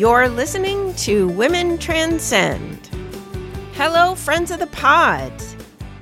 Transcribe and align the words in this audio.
You're 0.00 0.30
listening 0.30 0.94
to 0.94 1.28
Women 1.28 1.76
Transcend. 1.76 2.88
Hello, 3.74 4.14
friends 4.14 4.50
of 4.50 4.58
the 4.58 4.66
pod. 4.68 5.30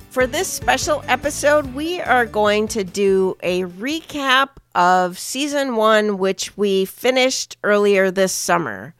For 0.09 0.25
this 0.25 0.47
special 0.47 1.03
episode, 1.09 1.75
we 1.75 1.99
are 1.99 2.25
going 2.25 2.69
to 2.69 2.85
do 2.85 3.35
a 3.43 3.63
recap 3.63 4.51
of 4.73 5.19
season 5.19 5.75
one, 5.75 6.17
which 6.17 6.55
we 6.55 6.85
finished 6.85 7.57
earlier 7.61 8.09
this 8.09 8.31
summer. 8.31 8.95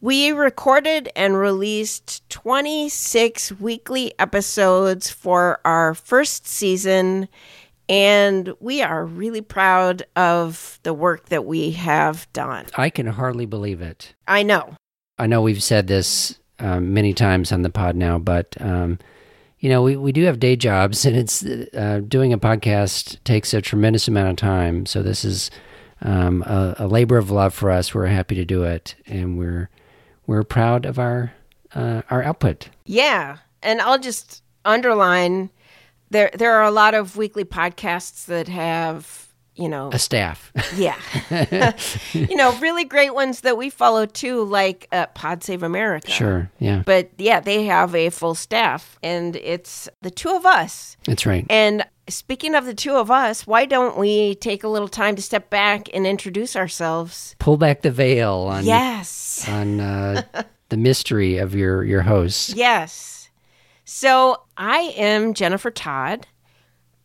We 0.00 0.32
recorded 0.32 1.08
and 1.14 1.36
released 1.36 2.28
26 2.30 3.60
weekly 3.60 4.12
episodes 4.18 5.08
for 5.08 5.60
our 5.64 5.94
first 5.94 6.48
season, 6.48 7.28
and 7.90 8.54
we 8.60 8.82
are 8.82 9.04
really 9.04 9.40
proud 9.40 10.04
of 10.14 10.78
the 10.84 10.94
work 10.94 11.28
that 11.28 11.44
we 11.44 11.72
have 11.72 12.32
done. 12.32 12.66
I 12.76 12.88
can 12.88 13.08
hardly 13.08 13.46
believe 13.46 13.82
it. 13.82 14.14
I 14.28 14.44
know. 14.44 14.76
I 15.18 15.26
know 15.26 15.42
we've 15.42 15.62
said 15.62 15.88
this 15.88 16.38
um, 16.60 16.94
many 16.94 17.12
times 17.12 17.50
on 17.50 17.62
the 17.62 17.68
pod 17.68 17.96
now, 17.96 18.16
but 18.18 18.56
um, 18.60 19.00
you 19.58 19.68
know 19.68 19.82
we, 19.82 19.96
we 19.96 20.12
do 20.12 20.24
have 20.24 20.38
day 20.38 20.54
jobs, 20.54 21.04
and 21.04 21.16
it's 21.16 21.44
uh, 21.44 22.00
doing 22.06 22.32
a 22.32 22.38
podcast 22.38 23.22
takes 23.24 23.52
a 23.52 23.60
tremendous 23.60 24.06
amount 24.06 24.30
of 24.30 24.36
time. 24.36 24.86
So 24.86 25.02
this 25.02 25.24
is 25.24 25.50
um, 26.00 26.42
a, 26.42 26.76
a, 26.78 26.86
labor 26.86 27.18
of 27.18 27.30
love 27.30 27.52
for 27.52 27.70
us. 27.70 27.92
We're 27.92 28.06
happy 28.06 28.36
to 28.36 28.44
do 28.44 28.62
it, 28.62 28.94
and 29.06 29.36
we're 29.36 29.68
we're 30.28 30.44
proud 30.44 30.86
of 30.86 31.00
our 31.00 31.32
uh, 31.74 32.02
our 32.08 32.22
output. 32.22 32.68
Yeah, 32.84 33.38
and 33.64 33.80
I'll 33.80 33.98
just 33.98 34.44
underline 34.64 35.50
there 36.10 36.30
there 36.34 36.54
are 36.54 36.64
a 36.64 36.70
lot 36.70 36.94
of 36.94 37.16
weekly 37.16 37.44
podcasts 37.44 38.26
that 38.26 38.48
have 38.48 39.30
you 39.54 39.68
know 39.68 39.90
a 39.92 39.98
staff. 39.98 40.52
Yeah. 40.76 40.98
You 42.12 42.36
know 42.36 42.56
really 42.58 42.84
great 42.84 43.14
ones 43.14 43.42
that 43.42 43.56
we 43.56 43.70
follow 43.70 44.06
too 44.06 44.44
like 44.44 44.88
uh, 44.92 45.06
pod 45.06 45.44
save 45.44 45.62
america. 45.62 46.10
Sure 46.10 46.50
yeah. 46.58 46.82
But 46.84 47.10
yeah 47.18 47.40
they 47.40 47.64
have 47.64 47.94
a 47.94 48.10
full 48.10 48.34
staff 48.34 48.98
and 49.02 49.36
it's 49.36 49.88
the 50.02 50.10
two 50.10 50.30
of 50.30 50.44
us. 50.46 50.96
That's 51.04 51.26
right. 51.26 51.46
And 51.48 51.86
speaking 52.08 52.54
of 52.54 52.64
the 52.64 52.74
two 52.74 52.96
of 52.96 53.10
us 53.10 53.46
why 53.46 53.66
don't 53.66 53.96
we 53.96 54.34
take 54.36 54.64
a 54.64 54.68
little 54.68 54.88
time 54.88 55.14
to 55.16 55.22
step 55.22 55.50
back 55.50 55.88
and 55.94 56.06
introduce 56.06 56.56
ourselves? 56.56 57.36
Pull 57.38 57.56
back 57.56 57.82
the 57.82 57.90
veil 57.90 58.48
on 58.50 58.64
yes. 58.64 59.46
on 59.48 59.80
uh, 59.80 60.22
the 60.70 60.76
mystery 60.76 61.38
of 61.38 61.54
your 61.54 61.84
your 61.84 62.02
host 62.02 62.56
yes 62.56 63.19
so 63.92 64.42
i 64.56 64.94
am 64.96 65.34
jennifer 65.34 65.70
todd 65.70 66.26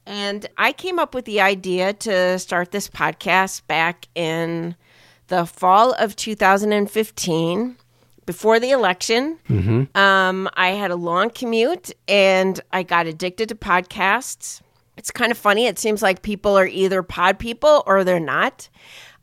and 0.05 0.47
I 0.57 0.71
came 0.71 0.99
up 0.99 1.15
with 1.15 1.25
the 1.25 1.41
idea 1.41 1.93
to 1.93 2.37
start 2.37 2.71
this 2.71 2.87
podcast 2.87 3.65
back 3.67 4.07
in 4.13 4.75
the 5.27 5.45
fall 5.45 5.93
of 5.93 6.15
2015 6.15 7.77
before 8.25 8.59
the 8.59 8.71
election. 8.71 9.39
Mm-hmm. 9.49 9.97
Um, 9.97 10.49
I 10.53 10.69
had 10.69 10.91
a 10.91 10.95
long 10.95 11.31
commute 11.31 11.91
and 12.07 12.59
I 12.71 12.83
got 12.83 13.07
addicted 13.07 13.49
to 13.49 13.55
podcasts. 13.55 14.61
It's 14.97 15.11
kind 15.11 15.31
of 15.31 15.37
funny. 15.37 15.65
It 15.65 15.79
seems 15.79 16.01
like 16.01 16.21
people 16.21 16.55
are 16.57 16.67
either 16.67 17.01
pod 17.01 17.39
people 17.39 17.83
or 17.87 18.03
they're 18.03 18.19
not. 18.19 18.69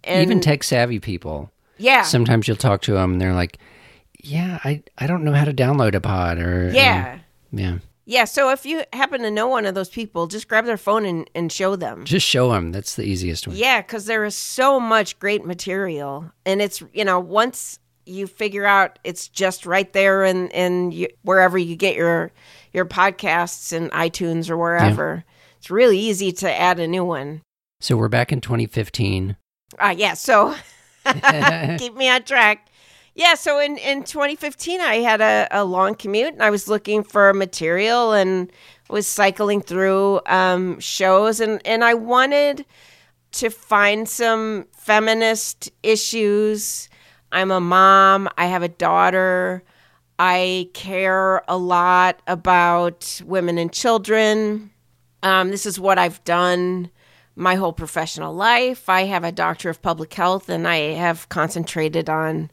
And 0.04 0.22
Even 0.22 0.40
tech 0.40 0.64
savvy 0.64 0.98
people. 0.98 1.50
Yeah. 1.78 2.02
Sometimes 2.02 2.48
you'll 2.48 2.56
talk 2.56 2.82
to 2.82 2.92
them 2.92 3.12
and 3.12 3.20
they're 3.20 3.34
like, 3.34 3.58
yeah, 4.18 4.58
I, 4.64 4.82
I 4.98 5.06
don't 5.06 5.22
know 5.22 5.32
how 5.32 5.44
to 5.44 5.54
download 5.54 5.94
a 5.94 6.00
pod 6.00 6.38
or. 6.38 6.72
Yeah. 6.72 7.18
Yeah. 7.52 7.78
Yeah, 8.04 8.24
so 8.24 8.50
if 8.50 8.66
you 8.66 8.82
happen 8.92 9.22
to 9.22 9.30
know 9.30 9.46
one 9.46 9.64
of 9.64 9.74
those 9.76 9.88
people, 9.88 10.26
just 10.26 10.48
grab 10.48 10.64
their 10.64 10.76
phone 10.76 11.06
and, 11.06 11.30
and 11.36 11.52
show 11.52 11.76
them. 11.76 12.04
Just 12.04 12.26
show 12.26 12.50
them. 12.50 12.72
That's 12.72 12.96
the 12.96 13.04
easiest 13.04 13.46
one. 13.46 13.56
Yeah, 13.56 13.80
because 13.80 14.06
there 14.06 14.24
is 14.24 14.34
so 14.34 14.80
much 14.80 15.18
great 15.20 15.44
material. 15.44 16.32
And 16.44 16.60
it's, 16.60 16.82
you 16.92 17.04
know, 17.04 17.20
once 17.20 17.78
you 18.04 18.26
figure 18.26 18.64
out 18.64 18.98
it's 19.04 19.28
just 19.28 19.66
right 19.66 19.92
there 19.92 20.24
and 20.24 20.50
in, 20.50 20.90
in 20.90 21.08
wherever 21.22 21.56
you 21.56 21.76
get 21.76 21.94
your 21.94 22.32
your 22.72 22.84
podcasts 22.84 23.72
and 23.72 23.92
iTunes 23.92 24.50
or 24.50 24.56
wherever, 24.56 25.24
yeah. 25.24 25.32
it's 25.58 25.70
really 25.70 25.98
easy 25.98 26.32
to 26.32 26.52
add 26.52 26.80
a 26.80 26.88
new 26.88 27.04
one. 27.04 27.42
So 27.80 27.96
we're 27.96 28.08
back 28.08 28.32
in 28.32 28.40
2015. 28.40 29.36
Uh, 29.78 29.94
yeah, 29.96 30.14
so 30.14 30.56
keep 31.78 31.94
me 31.94 32.08
on 32.08 32.24
track. 32.24 32.68
Yeah, 33.14 33.34
so 33.34 33.58
in, 33.58 33.76
in 33.76 34.04
2015, 34.04 34.80
I 34.80 34.96
had 34.96 35.20
a, 35.20 35.46
a 35.50 35.64
long 35.64 35.94
commute 35.94 36.32
and 36.32 36.42
I 36.42 36.50
was 36.50 36.66
looking 36.66 37.02
for 37.04 37.34
material 37.34 38.12
and 38.12 38.50
was 38.88 39.06
cycling 39.06 39.60
through 39.60 40.20
um, 40.26 40.80
shows 40.80 41.40
and, 41.40 41.60
and 41.66 41.84
I 41.84 41.94
wanted 41.94 42.64
to 43.32 43.50
find 43.50 44.08
some 44.08 44.66
feminist 44.72 45.70
issues. 45.82 46.88
I'm 47.30 47.50
a 47.50 47.60
mom, 47.60 48.28
I 48.38 48.46
have 48.46 48.62
a 48.62 48.68
daughter, 48.68 49.62
I 50.18 50.70
care 50.72 51.42
a 51.48 51.56
lot 51.56 52.20
about 52.26 53.20
women 53.26 53.58
and 53.58 53.72
children. 53.72 54.70
Um, 55.22 55.50
this 55.50 55.66
is 55.66 55.78
what 55.78 55.98
I've 55.98 56.22
done 56.24 56.90
my 57.34 57.56
whole 57.56 57.72
professional 57.72 58.34
life. 58.34 58.88
I 58.88 59.04
have 59.04 59.24
a 59.24 59.32
doctor 59.32 59.68
of 59.70 59.82
public 59.82 60.12
health 60.14 60.48
and 60.48 60.66
I 60.66 60.76
have 60.94 61.28
concentrated 61.28 62.08
on 62.08 62.50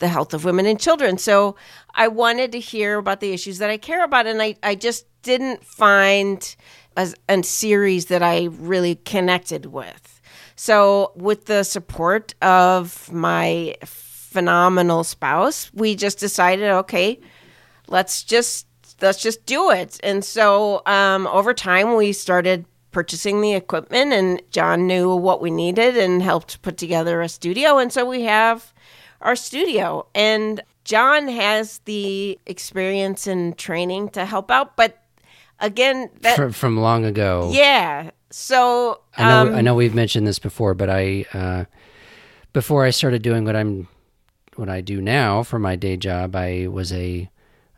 the 0.00 0.08
health 0.08 0.34
of 0.34 0.44
women 0.44 0.66
and 0.66 0.80
children. 0.80 1.16
So 1.16 1.56
I 1.94 2.08
wanted 2.08 2.52
to 2.52 2.60
hear 2.60 2.98
about 2.98 3.20
the 3.20 3.32
issues 3.32 3.58
that 3.58 3.70
I 3.70 3.76
care 3.76 4.04
about. 4.04 4.26
And 4.26 4.42
I, 4.42 4.56
I 4.62 4.74
just 4.74 5.06
didn't 5.22 5.64
find 5.64 6.56
a, 6.96 7.12
a 7.28 7.42
series 7.42 8.06
that 8.06 8.22
I 8.22 8.44
really 8.44 8.96
connected 8.96 9.66
with. 9.66 10.20
So, 10.56 11.12
with 11.16 11.46
the 11.46 11.62
support 11.62 12.34
of 12.42 13.10
my 13.10 13.76
phenomenal 13.82 15.04
spouse, 15.04 15.72
we 15.72 15.94
just 15.94 16.18
decided, 16.18 16.68
okay, 16.68 17.18
let's 17.88 18.22
just 18.22 18.66
let's 19.00 19.22
just 19.22 19.46
do 19.46 19.70
it. 19.70 19.98
And 20.02 20.22
so, 20.22 20.82
um, 20.84 21.26
over 21.28 21.54
time, 21.54 21.96
we 21.96 22.12
started 22.12 22.66
purchasing 22.90 23.40
the 23.40 23.54
equipment, 23.54 24.12
and 24.12 24.42
John 24.50 24.86
knew 24.86 25.14
what 25.14 25.40
we 25.40 25.50
needed 25.50 25.96
and 25.96 26.22
helped 26.22 26.60
put 26.60 26.76
together 26.76 27.22
a 27.22 27.28
studio. 27.28 27.78
And 27.78 27.90
so 27.90 28.04
we 28.04 28.22
have 28.22 28.74
our 29.20 29.36
studio. 29.36 30.06
And 30.14 30.62
John 30.84 31.28
has 31.28 31.78
the 31.84 32.38
experience 32.46 33.26
and 33.26 33.56
training 33.56 34.10
to 34.10 34.24
help 34.24 34.50
out, 34.50 34.76
but 34.76 35.02
again, 35.58 36.10
that, 36.22 36.36
from, 36.36 36.52
from 36.52 36.76
long 36.78 37.04
ago. 37.04 37.50
Yeah. 37.52 38.10
So 38.30 39.00
I 39.16 39.24
know 39.24 39.50
um, 39.50 39.54
I 39.56 39.60
know 39.60 39.74
we've 39.74 39.94
mentioned 39.94 40.26
this 40.26 40.38
before, 40.38 40.74
but 40.74 40.88
I 40.88 41.26
uh, 41.34 41.64
before 42.52 42.84
I 42.84 42.90
started 42.90 43.22
doing 43.22 43.44
what 43.44 43.56
I'm 43.56 43.88
what 44.56 44.68
I 44.68 44.80
do 44.80 45.00
now 45.00 45.42
for 45.42 45.58
my 45.58 45.76
day 45.76 45.96
job, 45.96 46.36
I 46.36 46.68
was 46.68 46.92
a 46.92 47.28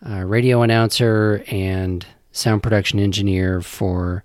uh, 0.07 0.21
radio 0.21 0.63
announcer 0.63 1.45
and 1.47 2.05
sound 2.33 2.63
production 2.63 2.99
engineer 2.99 3.61
for 3.61 4.25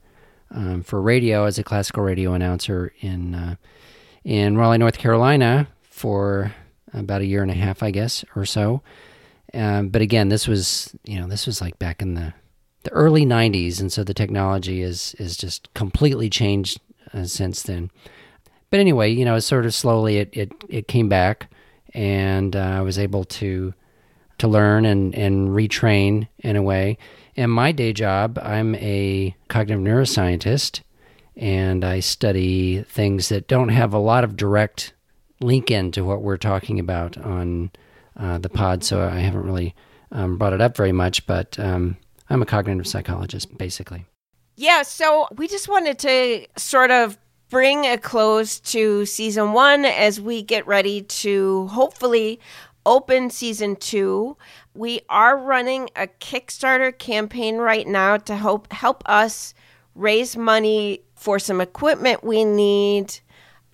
um, 0.51 0.83
for 0.83 1.01
radio 1.01 1.45
as 1.45 1.57
a 1.57 1.63
classical 1.63 2.03
radio 2.03 2.33
announcer 2.33 2.93
in 2.99 3.35
uh, 3.35 3.55
in 4.23 4.57
Raleigh, 4.57 4.77
North 4.77 4.97
Carolina 4.97 5.67
for 5.81 6.53
about 6.93 7.21
a 7.21 7.25
year 7.25 7.41
and 7.41 7.51
a 7.51 7.55
half, 7.55 7.83
I 7.83 7.91
guess, 7.91 8.23
or 8.35 8.45
so. 8.45 8.81
Um, 9.53 9.89
but 9.89 10.01
again, 10.01 10.29
this 10.29 10.47
was 10.47 10.95
you 11.05 11.19
know 11.19 11.27
this 11.27 11.45
was 11.45 11.61
like 11.61 11.79
back 11.79 12.01
in 12.01 12.15
the 12.15 12.33
the 12.83 12.91
early 12.91 13.25
'90s, 13.25 13.79
and 13.79 13.91
so 13.91 14.03
the 14.03 14.13
technology 14.13 14.81
is 14.81 15.15
is 15.19 15.37
just 15.37 15.73
completely 15.73 16.29
changed 16.29 16.79
uh, 17.13 17.23
since 17.23 17.63
then. 17.63 17.89
But 18.69 18.79
anyway, 18.79 19.11
you 19.11 19.23
know, 19.23 19.39
sort 19.39 19.65
of 19.65 19.73
slowly 19.73 20.17
it 20.17 20.29
it, 20.33 20.51
it 20.67 20.87
came 20.87 21.07
back, 21.07 21.49
and 21.93 22.55
uh, 22.55 22.59
I 22.59 22.81
was 22.81 22.99
able 22.99 23.23
to 23.23 23.73
to 24.39 24.47
learn 24.47 24.85
and 24.85 25.15
and 25.15 25.49
retrain 25.49 26.27
in 26.39 26.55
a 26.55 26.61
way. 26.61 26.97
In 27.35 27.49
my 27.49 27.71
day 27.71 27.93
job, 27.93 28.39
I'm 28.41 28.75
a 28.75 29.35
cognitive 29.47 29.83
neuroscientist, 29.83 30.81
and 31.35 31.85
I 31.85 31.99
study 31.99 32.81
things 32.83 33.29
that 33.29 33.47
don't 33.47 33.69
have 33.69 33.93
a 33.93 33.99
lot 33.99 34.23
of 34.23 34.35
direct 34.35 34.93
link 35.39 35.71
into 35.71 36.03
what 36.03 36.21
we're 36.21 36.37
talking 36.37 36.79
about 36.79 37.17
on 37.17 37.71
uh, 38.17 38.37
the 38.37 38.49
pod, 38.49 38.83
so 38.83 39.01
I 39.01 39.19
haven't 39.19 39.43
really 39.43 39.75
um, 40.11 40.37
brought 40.37 40.53
it 40.53 40.61
up 40.61 40.75
very 40.75 40.91
much, 40.91 41.25
but 41.27 41.57
um, 41.59 41.97
I'm 42.29 42.41
a 42.41 42.45
cognitive 42.45 42.87
psychologist, 42.87 43.57
basically. 43.57 44.05
Yeah, 44.55 44.81
so 44.81 45.27
we 45.35 45.47
just 45.47 45.69
wanted 45.69 45.99
to 45.99 46.47
sort 46.57 46.91
of 46.91 47.17
bring 47.49 47.85
a 47.85 47.97
close 47.97 48.59
to 48.59 49.05
season 49.05 49.53
one 49.53 49.85
as 49.85 50.19
we 50.19 50.41
get 50.41 50.65
ready 50.67 51.03
to 51.03 51.67
hopefully 51.67 52.39
open 52.85 53.29
season 53.29 53.75
two. 53.75 54.35
We 54.73 55.01
are 55.09 55.37
running 55.37 55.89
a 55.95 56.07
Kickstarter 56.07 56.97
campaign 56.97 57.57
right 57.57 57.87
now 57.87 58.17
to 58.17 58.35
help 58.35 58.71
help 58.73 59.03
us 59.05 59.53
raise 59.93 60.35
money 60.35 61.01
for 61.15 61.39
some 61.39 61.59
equipment 61.59 62.23
we 62.23 62.45
need 62.45 63.19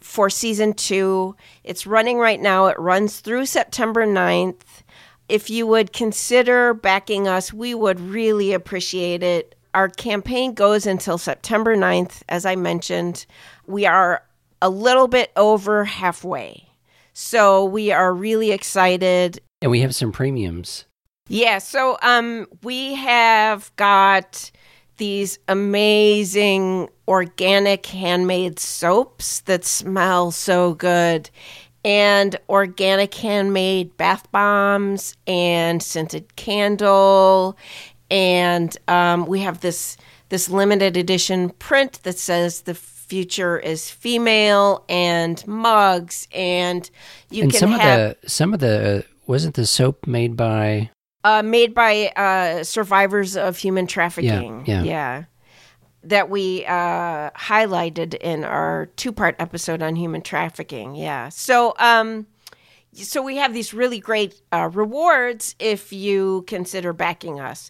for 0.03 0.29
season 0.29 0.73
two. 0.73 1.35
It's 1.63 1.87
running 1.87 2.17
right 2.17 2.39
now. 2.39 2.67
It 2.67 2.79
runs 2.79 3.19
through 3.19 3.45
September 3.45 4.05
9th. 4.05 4.83
If 5.29 5.49
you 5.49 5.65
would 5.67 5.93
consider 5.93 6.73
backing 6.73 7.27
us, 7.27 7.53
we 7.53 7.73
would 7.73 7.99
really 7.99 8.53
appreciate 8.53 9.23
it. 9.23 9.55
Our 9.73 9.89
campaign 9.89 10.53
goes 10.53 10.85
until 10.85 11.17
September 11.17 11.75
9th. 11.75 12.21
As 12.29 12.45
I 12.45 12.55
mentioned, 12.55 13.25
we 13.65 13.85
are 13.85 14.23
a 14.61 14.69
little 14.69 15.07
bit 15.07 15.31
over 15.35 15.85
halfway. 15.85 16.67
So 17.13 17.65
we 17.65 17.91
are 17.91 18.13
really 18.13 18.51
excited. 18.51 19.39
And 19.61 19.71
we 19.71 19.81
have 19.81 19.95
some 19.95 20.11
premiums. 20.11 20.85
Yeah, 21.27 21.59
so 21.59 21.97
um 22.01 22.47
we 22.63 22.95
have 22.95 23.73
got 23.77 24.51
these 24.97 25.39
amazing 25.47 26.89
organic 27.07 27.85
handmade 27.85 28.59
soaps 28.59 29.41
that 29.41 29.65
smell 29.65 30.31
so 30.31 30.73
good. 30.73 31.29
And 31.85 32.37
organic 32.47 33.13
handmade 33.13 33.97
bath 33.97 34.31
bombs 34.31 35.17
and 35.27 35.83
scented 35.83 36.35
candle. 36.37 37.57
And 38.09 38.75
um, 38.87 39.25
we 39.25 39.41
have 39.41 39.59
this 39.59 39.97
this 40.29 40.49
limited 40.49 40.97
edition 40.97 41.49
print 41.49 41.99
that 42.03 42.17
says 42.17 42.61
the 42.61 42.73
future 42.73 43.59
is 43.59 43.91
female 43.91 44.83
and 44.87 45.45
mugs. 45.45 46.27
And 46.33 46.89
you 47.29 47.43
and 47.43 47.51
can 47.51 47.59
some 47.59 47.71
have 47.71 47.99
of 47.99 48.21
the 48.21 48.29
some 48.29 48.53
of 48.53 48.59
the 48.59 49.05
wasn't 49.27 49.55
the 49.55 49.65
soap 49.65 50.07
made 50.07 50.35
by 50.35 50.89
uh, 51.23 51.41
made 51.43 51.73
by 51.73 52.07
uh, 52.15 52.63
survivors 52.63 53.35
of 53.35 53.57
human 53.57 53.87
trafficking. 53.87 54.63
yeah. 54.65 54.83
yeah. 54.83 55.23
That 56.05 56.29
we 56.29 56.65
uh, 56.65 57.31
highlighted 57.31 58.15
in 58.15 58.43
our 58.43 58.87
two-part 58.97 59.37
episode 59.39 59.81
on 59.81 59.95
human 59.95 60.21
trafficking. 60.21 60.95
Yeah. 60.95 61.29
So, 61.29 61.75
um, 61.79 62.27
so 62.91 63.21
we 63.21 63.37
have 63.37 63.53
these 63.53 63.73
really 63.73 63.99
great 63.99 64.41
uh, 64.51 64.69
rewards 64.73 65.55
if 65.59 65.93
you 65.93 66.43
consider 66.45 66.91
backing 66.91 67.39
us. 67.39 67.69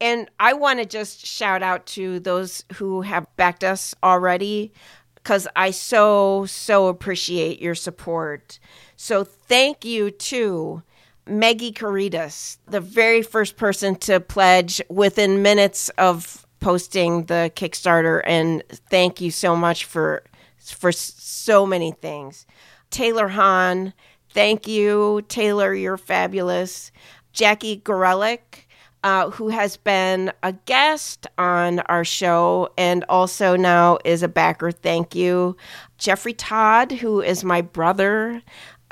And 0.00 0.30
I 0.40 0.54
want 0.54 0.78
to 0.80 0.86
just 0.86 1.26
shout 1.26 1.62
out 1.62 1.84
to 1.88 2.20
those 2.20 2.64
who 2.74 3.02
have 3.02 3.26
backed 3.36 3.62
us 3.62 3.94
already 4.02 4.72
because 5.14 5.46
I 5.54 5.70
so, 5.70 6.46
so 6.46 6.88
appreciate 6.88 7.60
your 7.60 7.74
support. 7.74 8.58
So 8.96 9.24
thank 9.24 9.84
you 9.84 10.10
to 10.10 10.82
Maggie 11.26 11.72
Caritas, 11.72 12.58
the 12.66 12.80
very 12.80 13.22
first 13.22 13.56
person 13.56 13.96
to 13.96 14.20
pledge 14.20 14.80
within 14.88 15.42
minutes 15.42 15.88
of 15.90 16.46
posting 16.60 17.24
the 17.26 17.50
Kickstarter. 17.54 18.22
And 18.24 18.62
thank 18.90 19.20
you 19.20 19.30
so 19.30 19.56
much 19.56 19.84
for 19.84 20.24
for 20.58 20.92
so 20.92 21.66
many 21.66 21.92
things. 21.92 22.46
Taylor 22.90 23.28
Hahn, 23.28 23.92
thank 24.32 24.66
you. 24.66 25.22
Taylor, 25.28 25.74
you're 25.74 25.98
fabulous. 25.98 26.90
Jackie 27.32 27.80
Gorelick, 27.80 28.64
uh, 29.02 29.28
who 29.30 29.48
has 29.48 29.76
been 29.76 30.32
a 30.42 30.52
guest 30.52 31.26
on 31.36 31.80
our 31.80 32.04
show 32.04 32.70
and 32.78 33.04
also 33.08 33.56
now 33.56 33.98
is 34.04 34.22
a 34.22 34.28
backer. 34.28 34.70
Thank 34.72 35.14
you. 35.14 35.56
Jeffrey 35.98 36.32
Todd, 36.32 36.92
who 36.92 37.20
is 37.20 37.44
my 37.44 37.60
brother. 37.60 38.42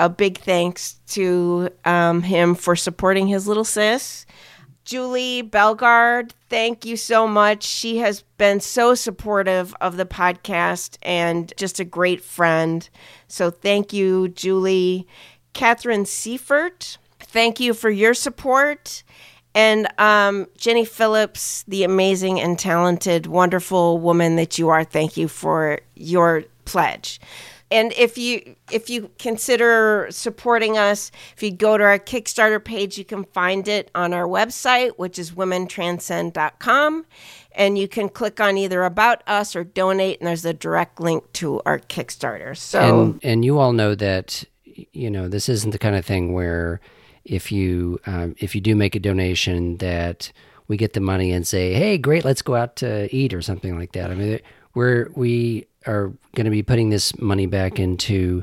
A 0.03 0.09
big 0.09 0.39
thanks 0.39 0.95
to 1.11 1.69
um, 1.85 2.23
him 2.23 2.57
for 2.57 2.75
supporting 2.75 3.29
his 3.29 3.47
little 3.47 3.65
sis. 3.65 4.27
Julie 4.85 5.43
Belgard, 5.43 6.33
thank 6.49 6.85
you 6.85 6.97
so 6.97 7.29
much. 7.29 7.63
She 7.63 7.99
has 7.99 8.23
been 8.37 8.59
so 8.59 8.97
supportive 8.97 9.73
of 9.81 9.97
the 9.97 10.05
podcast 10.05 10.97
and 11.03 11.53
just 11.57 11.79
a 11.79 11.85
great 11.85 12.21
friend. 12.21 12.89
So 13.29 13.49
thank 13.49 13.93
you, 13.93 14.27
Julie. 14.31 15.07
Catherine 15.53 16.05
Seifert, 16.05 16.99
thank 17.21 17.61
you 17.61 17.73
for 17.73 17.89
your 17.89 18.13
support. 18.13 19.05
And 19.55 19.87
um, 19.99 20.49
Jenny 20.57 20.85
Phillips, 20.85 21.63
the 21.69 21.85
amazing 21.85 22.41
and 22.41 22.59
talented, 22.59 23.29
wonderful 23.29 23.99
woman 24.01 24.35
that 24.35 24.59
you 24.59 24.69
are, 24.69 24.83
thank 24.83 25.17
you 25.17 25.29
for 25.29 25.79
your 25.95 26.43
pledge. 26.65 27.21
And 27.73 27.93
if 27.95 28.19
you 28.19 28.55
if 28.71 28.91
you 28.91 29.11
consider 29.19 30.07
supporting 30.11 30.77
us, 30.77 31.11
if 31.35 31.43
you 31.43 31.51
go 31.51 31.79
to 31.79 31.85
our 31.85 31.99
Kickstarter 31.99 32.63
page, 32.63 32.99
you 32.99 33.05
can 33.05 33.25
find 33.25 33.67
it 33.67 33.91
on 33.95 34.13
our 34.13 34.27
website, 34.27 34.93
which 34.99 35.19
is 35.19 35.33
womentranscend.com. 35.33 37.07
And 37.55 37.79
you 37.79 37.89
can 37.89 38.09
click 38.11 38.41
on 38.41 38.59
either 38.59 38.83
about 38.85 39.23
us 39.27 39.57
or 39.57 39.65
donate, 39.65 40.21
and 40.21 40.29
there's 40.29 40.45
a 40.45 40.55
direct 40.55 41.01
link 41.01 41.33
to 41.35 41.63
our 41.65 41.79
Kickstarter. 41.79 42.57
So 42.57 42.81
and 42.81 43.21
and 43.23 43.45
you 43.45 43.59
all 43.59 43.73
know 43.73 43.95
that 43.95 44.45
you 44.93 45.11
know 45.11 45.29
this 45.29 45.49
isn't 45.49 45.71
the 45.71 45.79
kind 45.79 45.97
of 45.97 46.05
thing 46.05 46.35
where 46.35 46.81
if 47.25 47.51
you 47.51 48.01
um, 48.07 48.35
if 48.39 48.55
you 48.55 48.61
do 48.61 48.77
make 48.77 48.95
a 48.95 49.01
donation 49.01 49.79
that 49.79 50.31
we 50.69 50.77
get 50.77 50.93
the 50.93 51.01
money 51.01 51.33
and 51.33 51.47
say 51.47 51.75
hey 51.75 51.99
great 51.99 52.25
let's 52.25 52.43
go 52.43 52.55
out 52.55 52.77
to 52.77 53.15
eat 53.15 53.35
or 53.35 53.43
something 53.43 53.79
like 53.79 53.93
that 53.93 54.11
i 54.11 54.15
mean 54.15 54.41
we're 54.75 55.11
we 55.15 55.67
are 55.87 56.13
going 56.35 56.45
to 56.45 56.51
be 56.51 56.63
putting 56.63 56.91
this 56.91 57.19
money 57.19 57.47
back 57.47 57.79
into 57.79 58.43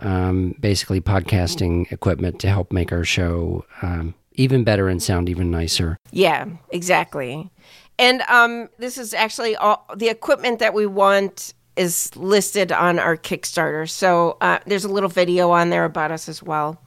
um, 0.00 0.54
basically 0.60 1.00
podcasting 1.00 1.90
equipment 1.92 2.40
to 2.40 2.48
help 2.48 2.72
make 2.72 2.92
our 2.92 3.04
show 3.04 3.64
um, 3.82 4.14
even 4.34 4.64
better 4.64 4.88
and 4.88 5.02
sound 5.02 5.28
even 5.28 5.50
nicer 5.50 5.98
Yeah, 6.12 6.46
exactly. 6.70 7.50
And 7.98 8.22
um, 8.22 8.70
this 8.78 8.96
is 8.96 9.12
actually 9.12 9.56
all 9.56 9.86
the 9.94 10.08
equipment 10.08 10.58
that 10.60 10.72
we 10.72 10.86
want 10.86 11.52
is 11.76 12.14
listed 12.16 12.72
on 12.72 12.98
our 12.98 13.16
Kickstarter. 13.16 13.88
So 13.88 14.38
uh, 14.40 14.58
there's 14.66 14.84
a 14.84 14.88
little 14.88 15.08
video 15.08 15.50
on 15.50 15.70
there 15.70 15.84
about 15.84 16.10
us 16.10 16.28
as 16.28 16.42
well. 16.42 16.80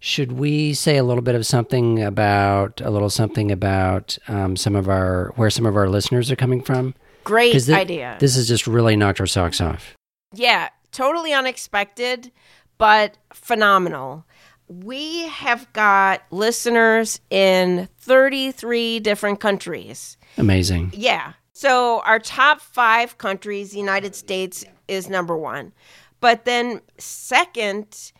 Should 0.00 0.32
we 0.32 0.74
say 0.74 0.96
a 0.96 1.04
little 1.04 1.22
bit 1.22 1.34
of 1.34 1.46
something 1.46 2.02
about 2.02 2.80
a 2.80 2.90
little 2.90 3.10
something 3.10 3.50
about 3.50 4.18
um, 4.28 4.56
some 4.56 4.76
of 4.76 4.88
our 4.88 5.32
where 5.36 5.50
some 5.50 5.66
of 5.66 5.76
our 5.76 5.88
listeners 5.88 6.30
are 6.30 6.36
coming 6.36 6.60
from? 6.60 6.94
Great 7.24 7.60
thi- 7.62 7.74
idea. 7.74 8.16
This 8.20 8.36
has 8.36 8.46
just 8.48 8.66
really 8.66 8.96
knocked 8.96 9.20
our 9.20 9.26
socks 9.26 9.60
off. 9.60 9.94
Yeah, 10.32 10.68
totally 10.92 11.32
unexpected, 11.32 12.30
but 12.78 13.18
phenomenal. 13.32 14.24
We 14.68 15.26
have 15.28 15.70
got 15.72 16.22
listeners 16.30 17.20
in 17.30 17.88
33 18.00 19.00
different 19.00 19.40
countries. 19.40 20.16
Amazing. 20.38 20.92
Yeah. 20.94 21.34
So 21.52 22.00
our 22.04 22.18
top 22.18 22.60
five 22.60 23.18
countries, 23.18 23.70
the 23.72 23.78
United 23.78 24.14
States 24.14 24.64
is 24.88 25.08
number 25.08 25.36
one. 25.36 25.72
But 26.20 26.44
then 26.46 26.80
second 26.98 28.12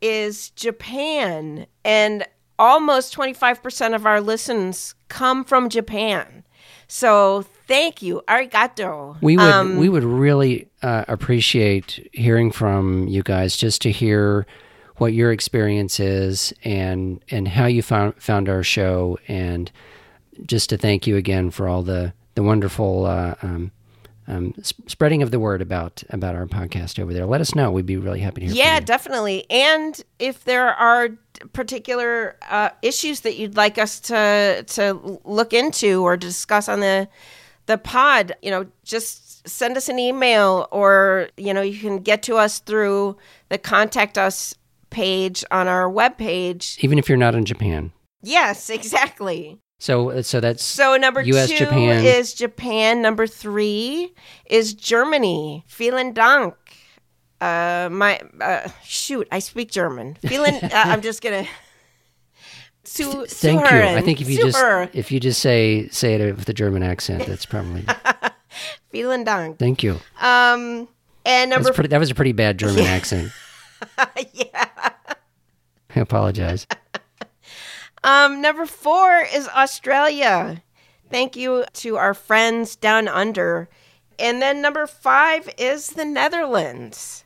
is 0.00 0.50
Japan. 0.50 1.66
And 1.84 2.24
almost 2.58 3.16
25% 3.16 3.94
of 3.94 4.04
our 4.04 4.20
listens 4.20 4.94
come 5.08 5.44
from 5.44 5.68
Japan. 5.68 6.41
So 6.88 7.44
thank 7.66 8.02
you. 8.02 8.22
Arigato. 8.28 9.16
We 9.20 9.36
would 9.36 9.44
Um, 9.44 9.76
we 9.76 9.88
would 9.88 10.04
really 10.04 10.68
uh, 10.82 11.04
appreciate 11.08 12.08
hearing 12.12 12.50
from 12.50 13.08
you 13.08 13.22
guys 13.22 13.56
just 13.56 13.82
to 13.82 13.90
hear 13.90 14.46
what 14.96 15.12
your 15.12 15.32
experience 15.32 15.98
is 15.98 16.52
and 16.64 17.22
and 17.30 17.48
how 17.48 17.66
you 17.66 17.82
found 17.82 18.14
found 18.22 18.48
our 18.48 18.62
show 18.62 19.18
and 19.26 19.70
just 20.46 20.70
to 20.70 20.76
thank 20.76 21.06
you 21.06 21.16
again 21.16 21.50
for 21.50 21.68
all 21.68 21.82
the 21.82 22.12
the 22.34 22.42
wonderful 22.42 23.06
uh, 23.06 23.34
um, 23.42 23.70
um, 24.32 24.54
sp- 24.64 24.88
spreading 24.88 25.22
of 25.22 25.30
the 25.30 25.38
word 25.38 25.60
about 25.62 26.02
about 26.10 26.34
our 26.34 26.46
podcast 26.46 26.98
over 26.98 27.12
there. 27.12 27.26
Let 27.26 27.40
us 27.40 27.54
know. 27.54 27.70
We'd 27.70 27.86
be 27.86 27.96
really 27.96 28.20
happy 28.20 28.40
to 28.42 28.46
hear. 28.46 28.56
Yeah, 28.56 28.76
from 28.76 28.82
you. 28.82 28.86
definitely. 28.86 29.50
And 29.50 30.04
if 30.18 30.44
there 30.44 30.68
are 30.74 31.10
particular 31.52 32.36
uh, 32.48 32.70
issues 32.82 33.20
that 33.20 33.36
you'd 33.36 33.56
like 33.56 33.78
us 33.78 34.00
to 34.00 34.64
to 34.66 35.20
look 35.24 35.52
into 35.52 36.02
or 36.02 36.16
discuss 36.16 36.68
on 36.68 36.80
the 36.80 37.08
the 37.66 37.78
pod, 37.78 38.34
you 38.42 38.50
know, 38.50 38.66
just 38.84 39.46
send 39.48 39.76
us 39.76 39.88
an 39.88 39.98
email 39.98 40.68
or 40.70 41.28
you 41.36 41.52
know 41.52 41.62
you 41.62 41.78
can 41.78 41.98
get 41.98 42.22
to 42.24 42.36
us 42.36 42.60
through 42.60 43.16
the 43.48 43.58
contact 43.58 44.16
us 44.16 44.54
page 44.90 45.44
on 45.50 45.68
our 45.68 45.90
webpage. 45.90 46.76
even 46.84 46.98
if 46.98 47.08
you're 47.08 47.18
not 47.18 47.34
in 47.34 47.44
Japan. 47.44 47.92
Yes, 48.22 48.70
exactly. 48.78 49.58
So 49.82 50.22
so 50.22 50.38
that's 50.38 50.62
So 50.62 50.96
number 50.96 51.22
US, 51.22 51.48
two 51.48 51.56
Japan. 51.56 52.04
is 52.04 52.34
Japan. 52.34 53.02
Number 53.02 53.26
three 53.26 54.14
is 54.46 54.74
Germany. 54.74 55.64
Vielen 55.66 56.12
Dank. 56.12 56.54
Uh, 57.40 57.88
my 57.90 58.20
uh, 58.40 58.68
shoot, 58.84 59.26
I 59.32 59.40
speak 59.40 59.72
German. 59.72 60.16
Vielen. 60.22 60.54
uh, 60.62 60.70
I'm 60.72 61.02
just 61.02 61.20
gonna. 61.20 61.48
Su- 62.84 63.26
thank 63.26 63.60
you. 63.60 63.76
I 63.76 64.00
think 64.02 64.20
if 64.20 64.30
you 64.30 64.38
just 64.38 64.94
if 64.94 65.10
you 65.10 65.18
just 65.18 65.40
say 65.40 65.88
say 65.88 66.14
it 66.14 66.36
with 66.36 66.48
a 66.48 66.54
German 66.54 66.84
accent, 66.84 67.26
that's 67.26 67.44
probably 67.44 67.84
Vielen 68.92 69.24
Dank. 69.24 69.58
thank 69.58 69.82
you. 69.82 69.98
Um, 70.20 70.86
and 71.26 71.50
number 71.50 71.72
pretty, 71.72 71.88
that 71.88 71.98
was 71.98 72.12
a 72.12 72.14
pretty 72.14 72.32
bad 72.32 72.56
German 72.56 72.84
accent. 72.86 73.32
yeah. 74.32 74.68
I 75.96 76.00
apologize. 76.00 76.68
Um, 78.04 78.40
number 78.40 78.66
four 78.66 79.24
is 79.32 79.48
Australia. 79.48 80.62
Thank 81.10 81.36
you 81.36 81.64
to 81.74 81.96
our 81.96 82.14
friends 82.14 82.74
down 82.76 83.06
under. 83.06 83.68
And 84.18 84.40
then 84.40 84.62
number 84.62 84.86
five 84.86 85.48
is 85.58 85.90
the 85.90 86.04
Netherlands. 86.04 87.24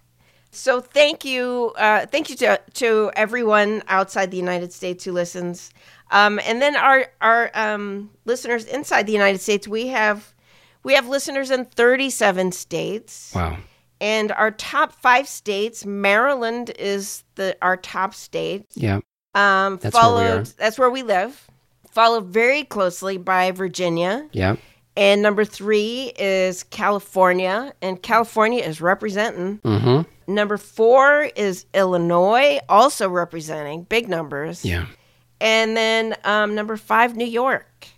So 0.51 0.81
thank 0.81 1.25
you, 1.25 1.73
uh, 1.77 2.07
thank 2.07 2.31
you 2.31 2.37
to 2.37 2.61
to 2.75 3.11
everyone 3.15 3.83
outside 3.89 4.31
the 4.31 4.39
United 4.39 4.73
States 4.73 5.05
who 5.05 5.13
listens. 5.13 5.71
Um, 6.11 6.41
and 6.45 6.63
then 6.63 6.77
our 6.77 7.07
our 7.21 7.51
um, 7.55 8.11
listeners 8.25 8.65
inside 8.65 9.07
the 9.07 9.13
United 9.13 9.41
States, 9.41 9.69
we 9.69 9.89
have 9.89 10.35
we 10.83 10.95
have 10.95 11.09
listeners 11.09 11.51
in 11.51 11.67
37 11.67 12.53
states. 12.53 13.33
Wow. 13.35 13.59
And 14.01 14.33
our 14.33 14.51
top 14.51 14.93
five 15.03 15.29
states, 15.29 15.85
Maryland 15.85 16.71
is 16.79 17.25
the 17.35 17.57
our 17.61 17.77
top 17.77 18.15
state. 18.15 18.65
Yeah. 18.75 19.01
Um, 19.37 19.79
That's 19.81 19.95
where 19.95 20.03
we 20.03 20.09
followed, 20.09 20.41
are. 20.41 20.53
That's 20.57 20.79
where 20.79 20.91
we 20.91 21.03
live. 21.03 21.47
Followed 21.93 22.27
very 22.27 22.65
closely 22.65 23.19
by 23.19 23.53
Virginia. 23.53 24.29
Yeah. 24.33 24.57
And 24.97 25.21
number 25.21 25.45
three 25.45 26.13
is 26.19 26.63
California, 26.65 27.75
and 27.83 28.03
California 28.03 28.65
is 28.65 28.81
representing. 28.81 29.59
Mm-hmm. 29.59 30.33
Number 30.33 30.57
four 30.57 31.31
is 31.37 31.67
Illinois, 31.75 32.61
also 32.69 33.09
representing 33.09 33.83
big 33.83 34.09
numbers. 34.09 34.65
Yeah. 34.65 34.87
And 35.41 35.77
then 35.77 36.17
um, 36.25 36.55
number 36.55 36.79
five, 36.79 37.15
New 37.15 37.27
York. 37.27 37.89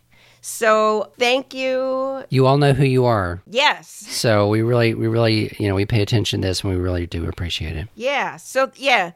So 0.40 1.12
thank 1.18 1.54
you. 1.54 2.25
You 2.30 2.47
all 2.47 2.59
know 2.59 2.73
who 2.73 2.85
you 2.85 3.04
are. 3.04 3.42
Yes. 3.47 3.88
So 3.88 4.49
we 4.49 4.62
really, 4.62 4.95
we 4.95 5.07
really, 5.07 5.54
you 5.59 5.68
know, 5.68 5.75
we 5.75 5.87
pay 5.87 6.02
attention 6.02 6.42
to 6.42 6.49
this 6.49 6.62
and 6.62 6.73
we 6.73 6.78
really 6.78 7.07
do 7.07 7.28
appreciate 7.28 7.76
it. 7.76 7.88
Yeah. 7.95 8.37
So 8.37 8.71
yeah, 8.76 9.12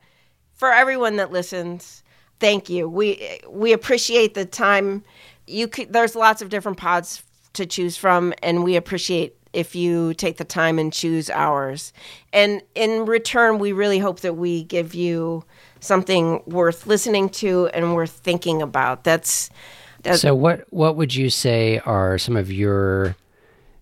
for 0.52 0.72
everyone 0.72 1.16
that 1.16 1.32
listens, 1.32 2.01
thank 2.42 2.68
you. 2.68 2.86
We 2.88 3.40
we 3.48 3.72
appreciate 3.72 4.34
the 4.34 4.44
time. 4.44 5.02
You 5.46 5.68
could, 5.68 5.92
there's 5.92 6.14
lots 6.14 6.42
of 6.42 6.50
different 6.50 6.76
pods 6.76 7.22
to 7.54 7.64
choose 7.64 7.96
from, 7.96 8.34
and 8.42 8.64
we 8.64 8.76
appreciate 8.76 9.36
if 9.52 9.74
you 9.74 10.12
take 10.14 10.38
the 10.38 10.44
time 10.44 10.78
and 10.78 10.92
choose 10.92 11.30
ours. 11.30 11.92
And 12.32 12.62
in 12.74 13.06
return, 13.06 13.58
we 13.58 13.72
really 13.72 13.98
hope 13.98 14.20
that 14.20 14.34
we 14.34 14.64
give 14.64 14.94
you 14.94 15.44
something 15.80 16.42
worth 16.46 16.86
listening 16.86 17.28
to 17.28 17.68
and 17.68 17.94
worth 17.94 18.10
thinking 18.10 18.60
about. 18.60 19.04
That's 19.04 19.48
that's 20.02 20.20
So 20.20 20.34
what 20.34 20.66
what 20.70 20.96
would 20.96 21.14
you 21.14 21.30
say 21.30 21.78
are 21.86 22.18
some 22.18 22.36
of 22.36 22.50
your 22.50 23.16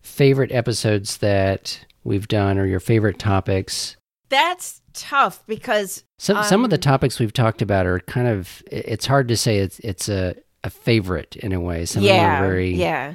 favorite 0.02 0.52
episodes 0.52 1.18
that 1.18 1.84
we've 2.04 2.28
done 2.28 2.58
or 2.58 2.66
your 2.66 2.80
favorite 2.80 3.18
topics? 3.18 3.96
that's 4.28 4.79
tough 4.94 5.44
because 5.46 6.04
Some 6.18 6.42
some 6.44 6.64
of 6.64 6.70
the 6.70 6.76
Um, 6.76 6.80
topics 6.80 7.18
we've 7.18 7.32
talked 7.32 7.62
about 7.62 7.86
are 7.86 8.00
kind 8.00 8.28
of 8.28 8.62
it's 8.70 9.06
hard 9.06 9.28
to 9.28 9.36
say 9.36 9.58
it's 9.58 9.78
it's 9.80 10.08
a 10.08 10.34
a 10.64 10.70
favorite 10.70 11.36
in 11.36 11.52
a 11.52 11.60
way. 11.60 11.86
Some 11.86 12.02
of 12.02 12.08
them 12.08 12.16
yeah, 12.16 12.40
are 12.42 12.46
very 12.46 12.74
yeah. 12.74 13.14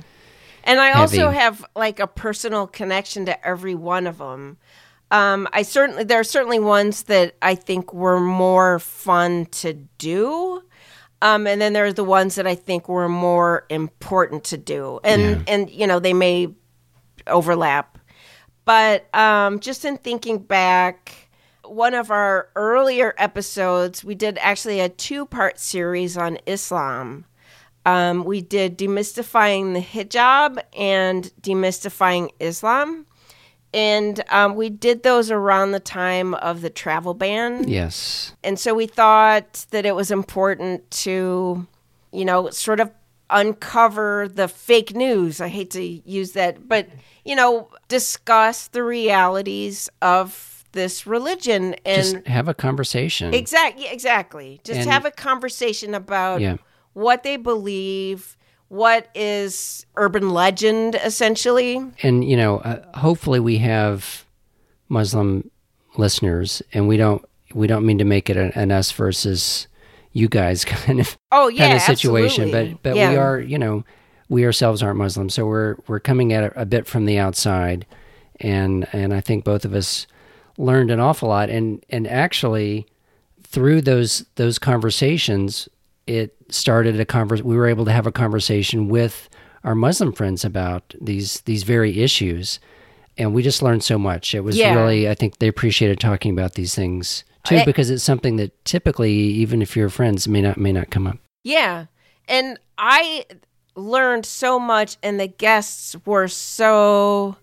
And 0.63 0.79
I 0.79 0.93
also 0.93 1.29
have 1.29 1.63
like 1.75 1.99
a 1.99 2.07
personal 2.07 2.65
connection 2.65 3.25
to 3.27 3.47
every 3.47 3.75
one 3.75 4.07
of 4.07 4.17
them. 4.17 4.57
Um, 5.11 5.47
I 5.53 5.61
certainly 5.61 6.03
there 6.03 6.19
are 6.19 6.23
certainly 6.23 6.57
ones 6.59 7.03
that 7.03 7.35
I 7.41 7.53
think 7.55 7.93
were 7.93 8.19
more 8.19 8.79
fun 8.79 9.45
to 9.61 9.73
do, 9.99 10.63
um, 11.21 11.45
and 11.45 11.61
then 11.61 11.73
there 11.73 11.85
are 11.85 11.93
the 11.93 12.03
ones 12.03 12.33
that 12.35 12.47
I 12.47 12.55
think 12.55 12.89
were 12.89 13.07
more 13.07 13.65
important 13.69 14.43
to 14.45 14.57
do, 14.57 14.99
and 15.03 15.21
Yeah. 15.21 15.41
and 15.47 15.69
you 15.69 15.85
know 15.85 15.99
they 15.99 16.13
may 16.13 16.47
overlap, 17.27 17.99
but 18.65 19.13
um, 19.15 19.59
just 19.59 19.85
in 19.85 19.97
thinking 19.97 20.39
back, 20.39 21.24
one 21.67 21.93
of 21.93 22.11
our 22.11 22.49
earlier 22.55 23.13
episodes, 23.17 24.03
we 24.03 24.15
did 24.15 24.37
actually 24.39 24.79
a 24.79 24.89
two 24.89 25.25
part 25.25 25.59
series 25.59 26.17
on 26.17 26.37
Islam. 26.45 27.25
Um, 27.85 28.23
we 28.23 28.41
did 28.41 28.77
demystifying 28.77 29.73
the 29.73 29.81
hijab 29.81 30.59
and 30.75 31.31
demystifying 31.41 32.31
Islam. 32.39 33.05
And 33.73 34.23
um, 34.29 34.55
we 34.55 34.69
did 34.69 35.03
those 35.03 35.29
around 35.29 35.71
the 35.71 35.81
time 35.81 36.33
of 36.35 36.61
the 36.61 36.69
travel 36.69 37.13
ban. 37.13 37.67
yes. 37.67 38.33
And 38.43 38.57
so 38.57 38.73
we 38.73 38.87
thought 38.87 39.65
that 39.71 39.85
it 39.85 39.93
was 39.95 40.11
important 40.11 40.89
to, 40.91 41.67
you 42.13 42.25
know, 42.25 42.49
sort 42.51 42.79
of 42.79 42.89
uncover 43.29 44.29
the 44.29 44.47
fake 44.47 44.95
news. 44.95 45.41
I 45.41 45.49
hate 45.49 45.71
to 45.71 45.83
use 45.83 46.31
that, 46.31 46.67
but, 46.67 46.87
you 47.25 47.35
know, 47.35 47.69
discuss 47.87 48.67
the 48.67 48.83
realities 48.83 49.89
of 50.01 50.54
this 50.75 51.07
religion 51.07 51.73
and 51.85 52.03
Just 52.03 52.27
have 52.27 52.47
a 52.47 52.53
conversation. 52.53 53.33
exactly 53.33 53.87
exactly. 53.87 54.61
Just 54.63 54.81
And- 54.81 54.89
have 54.91 55.05
a 55.05 55.11
conversation 55.11 55.95
about 55.95 56.39
Yeah. 56.41 56.57
what 56.93 57.23
they 57.23 57.37
believe, 57.37 58.37
what 58.67 59.07
is 59.15 59.85
urban 59.95 60.29
legend 60.29 60.95
essentially. 61.03 61.81
and 62.03 62.23
you 62.23 62.37
know 62.37 62.57
uh, 62.59 62.97
hopefully 62.99 63.39
we 63.39 63.57
have 63.59 64.25
muslim 64.89 65.49
listeners 65.97 66.61
and 66.73 66.87
we 66.87 66.97
don't 66.97 67.23
we 67.53 67.67
don't 67.67 67.85
mean 67.85 67.97
to 67.97 68.03
make 68.05 68.29
it 68.29 68.37
an, 68.37 68.51
an 68.55 68.71
us 68.71 68.91
versus 68.91 69.67
you 70.13 70.27
guys 70.27 70.65
kind 70.75 70.99
of 70.99 71.17
Oh 71.31 71.47
yeah, 71.47 71.65
kind 71.67 71.75
of 71.77 71.81
situation 71.83 72.45
absolutely. 72.45 72.73
but 72.73 72.83
but 72.83 72.95
yeah. 72.95 73.11
we 73.11 73.17
are 73.17 73.39
you 73.39 73.57
know 73.57 73.83
we 74.29 74.45
ourselves 74.45 74.81
aren't 74.83 74.97
muslim 74.97 75.29
so 75.29 75.45
we're 75.45 75.75
we're 75.87 75.99
coming 75.99 76.33
at 76.33 76.43
it 76.43 76.53
a 76.55 76.65
bit 76.65 76.85
from 76.87 77.05
the 77.05 77.17
outside 77.17 77.85
and 78.39 78.87
and 78.93 79.13
i 79.13 79.21
think 79.21 79.43
both 79.45 79.63
of 79.65 79.73
us 79.73 80.07
learned 80.57 80.91
an 80.91 80.99
awful 80.99 81.29
lot 81.29 81.49
and 81.49 81.83
and 81.89 82.07
actually 82.07 82.85
through 83.43 83.81
those 83.81 84.25
those 84.35 84.57
conversations 84.59 85.67
it 86.07 86.35
started 86.49 86.99
a 86.99 87.05
convers 87.05 87.41
we 87.43 87.55
were 87.55 87.67
able 87.67 87.85
to 87.85 87.91
have 87.91 88.07
a 88.07 88.11
conversation 88.11 88.87
with 88.89 89.29
our 89.63 89.75
muslim 89.75 90.11
friends 90.13 90.45
about 90.45 90.93
these 91.01 91.41
these 91.41 91.63
very 91.63 92.01
issues 92.01 92.59
and 93.17 93.33
we 93.33 93.41
just 93.43 93.61
learned 93.61 93.83
so 93.83 93.97
much 93.97 94.33
it 94.35 94.41
was 94.41 94.57
Yeah. 94.57 94.73
really 94.75 95.09
i 95.09 95.15
think 95.15 95.39
they 95.39 95.47
appreciated 95.47 95.99
talking 95.99 96.31
about 96.31 96.53
these 96.53 96.73
things 96.75 97.23
too 97.43 97.57
I- 97.57 97.65
because 97.65 97.89
it's 97.89 98.03
something 98.03 98.35
that 98.37 98.63
typically 98.65 99.11
even 99.13 99.61
if 99.61 99.75
you're 99.75 99.89
friends 99.89 100.27
may 100.27 100.41
not 100.41 100.57
may 100.57 100.71
not 100.71 100.89
come 100.89 101.07
up 101.07 101.17
Yeah. 101.43 101.85
And 102.27 102.57
I 102.77 103.25
learned 103.75 104.25
so 104.25 104.57
much 104.59 104.97
and 105.03 105.19
the 105.19 105.27
guests 105.27 105.95
were 106.05 106.27
so 106.27 107.35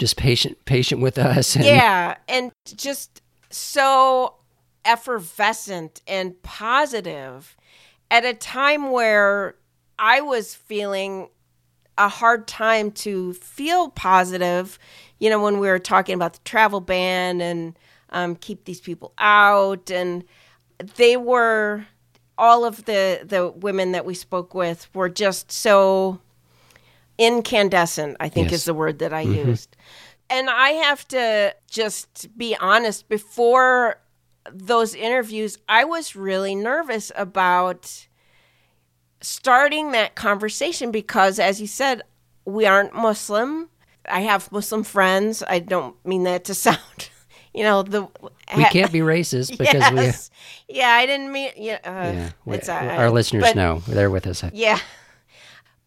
just 0.00 0.16
patient 0.16 0.56
patient 0.64 1.00
with 1.00 1.18
us 1.18 1.54
and 1.54 1.64
yeah, 1.64 2.16
and 2.26 2.50
just 2.74 3.22
so 3.50 4.34
effervescent 4.84 6.00
and 6.08 6.42
positive 6.42 7.56
at 8.10 8.24
a 8.24 8.34
time 8.34 8.90
where 8.90 9.54
I 9.98 10.22
was 10.22 10.54
feeling 10.54 11.28
a 11.98 12.08
hard 12.08 12.48
time 12.48 12.90
to 12.92 13.34
feel 13.34 13.90
positive, 13.90 14.78
you 15.18 15.28
know, 15.28 15.42
when 15.42 15.58
we 15.58 15.68
were 15.68 15.78
talking 15.78 16.14
about 16.14 16.32
the 16.32 16.40
travel 16.44 16.80
ban 16.80 17.42
and 17.42 17.78
um, 18.08 18.36
keep 18.36 18.64
these 18.64 18.80
people 18.80 19.12
out. 19.18 19.90
And 19.90 20.24
they 20.96 21.18
were, 21.18 21.84
all 22.38 22.64
of 22.64 22.86
the, 22.86 23.20
the 23.22 23.50
women 23.50 23.92
that 23.92 24.06
we 24.06 24.14
spoke 24.14 24.54
with 24.54 24.88
were 24.94 25.10
just 25.10 25.52
so 25.52 26.20
incandescent, 27.20 28.16
I 28.18 28.28
think 28.28 28.50
Yes. 28.50 28.60
is 28.60 28.64
the 28.64 28.74
word 28.74 28.98
that 28.98 29.12
I 29.12 29.20
used. 29.20 29.76
And 30.28 30.48
I 30.50 30.70
have 30.70 31.06
to 31.08 31.54
just 31.70 32.36
be 32.36 32.56
honest, 32.60 33.08
before 33.08 34.00
those 34.50 34.94
interviews, 34.94 35.58
I 35.68 35.84
was 35.84 36.16
really 36.16 36.54
nervous 36.54 37.12
about 37.16 38.06
starting 39.20 39.92
that 39.92 40.14
conversation 40.14 40.90
because, 40.90 41.38
as 41.38 41.60
you 41.60 41.66
said, 41.66 42.02
we 42.44 42.64
aren't 42.66 42.94
Muslim. 42.94 43.68
I 44.08 44.20
have 44.20 44.50
Muslim 44.50 44.82
friends. 44.82 45.42
I 45.46 45.58
don't 45.58 45.94
mean 46.06 46.24
that 46.24 46.44
to 46.44 46.54
sound, 46.66 47.10
you 47.52 47.62
know, 47.64 47.82
the. 47.82 48.08
we 48.56 48.64
can't 48.70 48.92
be 48.92 49.00
racist 49.00 49.50
because 49.58 49.74
yes. 49.74 50.30
Yeah, 50.68 50.88
I 50.88 51.06
didn't 51.06 51.32
mean. 51.32 51.50
Yeah, 51.56 51.78
uh, 51.84 51.90
yeah 52.14 52.30
we, 52.44 52.56
it's, 52.56 52.68
uh, 52.68 52.72
our 52.72 53.10
listeners 53.10 53.42
but- 53.42 53.56
know 53.56 53.82
they're 53.86 54.10
with 54.10 54.26
us 54.26 54.42
Yeah. 54.52 54.78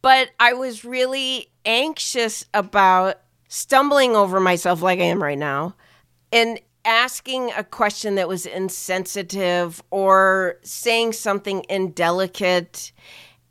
But 0.03 0.31
I 0.39 0.53
was 0.53 0.85
really 0.85 1.47
anxious 1.65 2.45
about 2.53 3.21
stumbling 3.47 4.15
over 4.15 4.39
myself 4.39 4.81
like 4.81 4.99
I 4.99 5.03
am 5.03 5.23
right 5.23 5.37
now 5.37 5.75
and 6.31 6.59
asking 6.83 7.51
a 7.55 7.63
question 7.63 8.15
that 8.15 8.27
was 8.27 8.45
insensitive 8.45 9.81
or 9.91 10.57
saying 10.61 11.13
something 11.13 11.65
indelicate. 11.69 12.91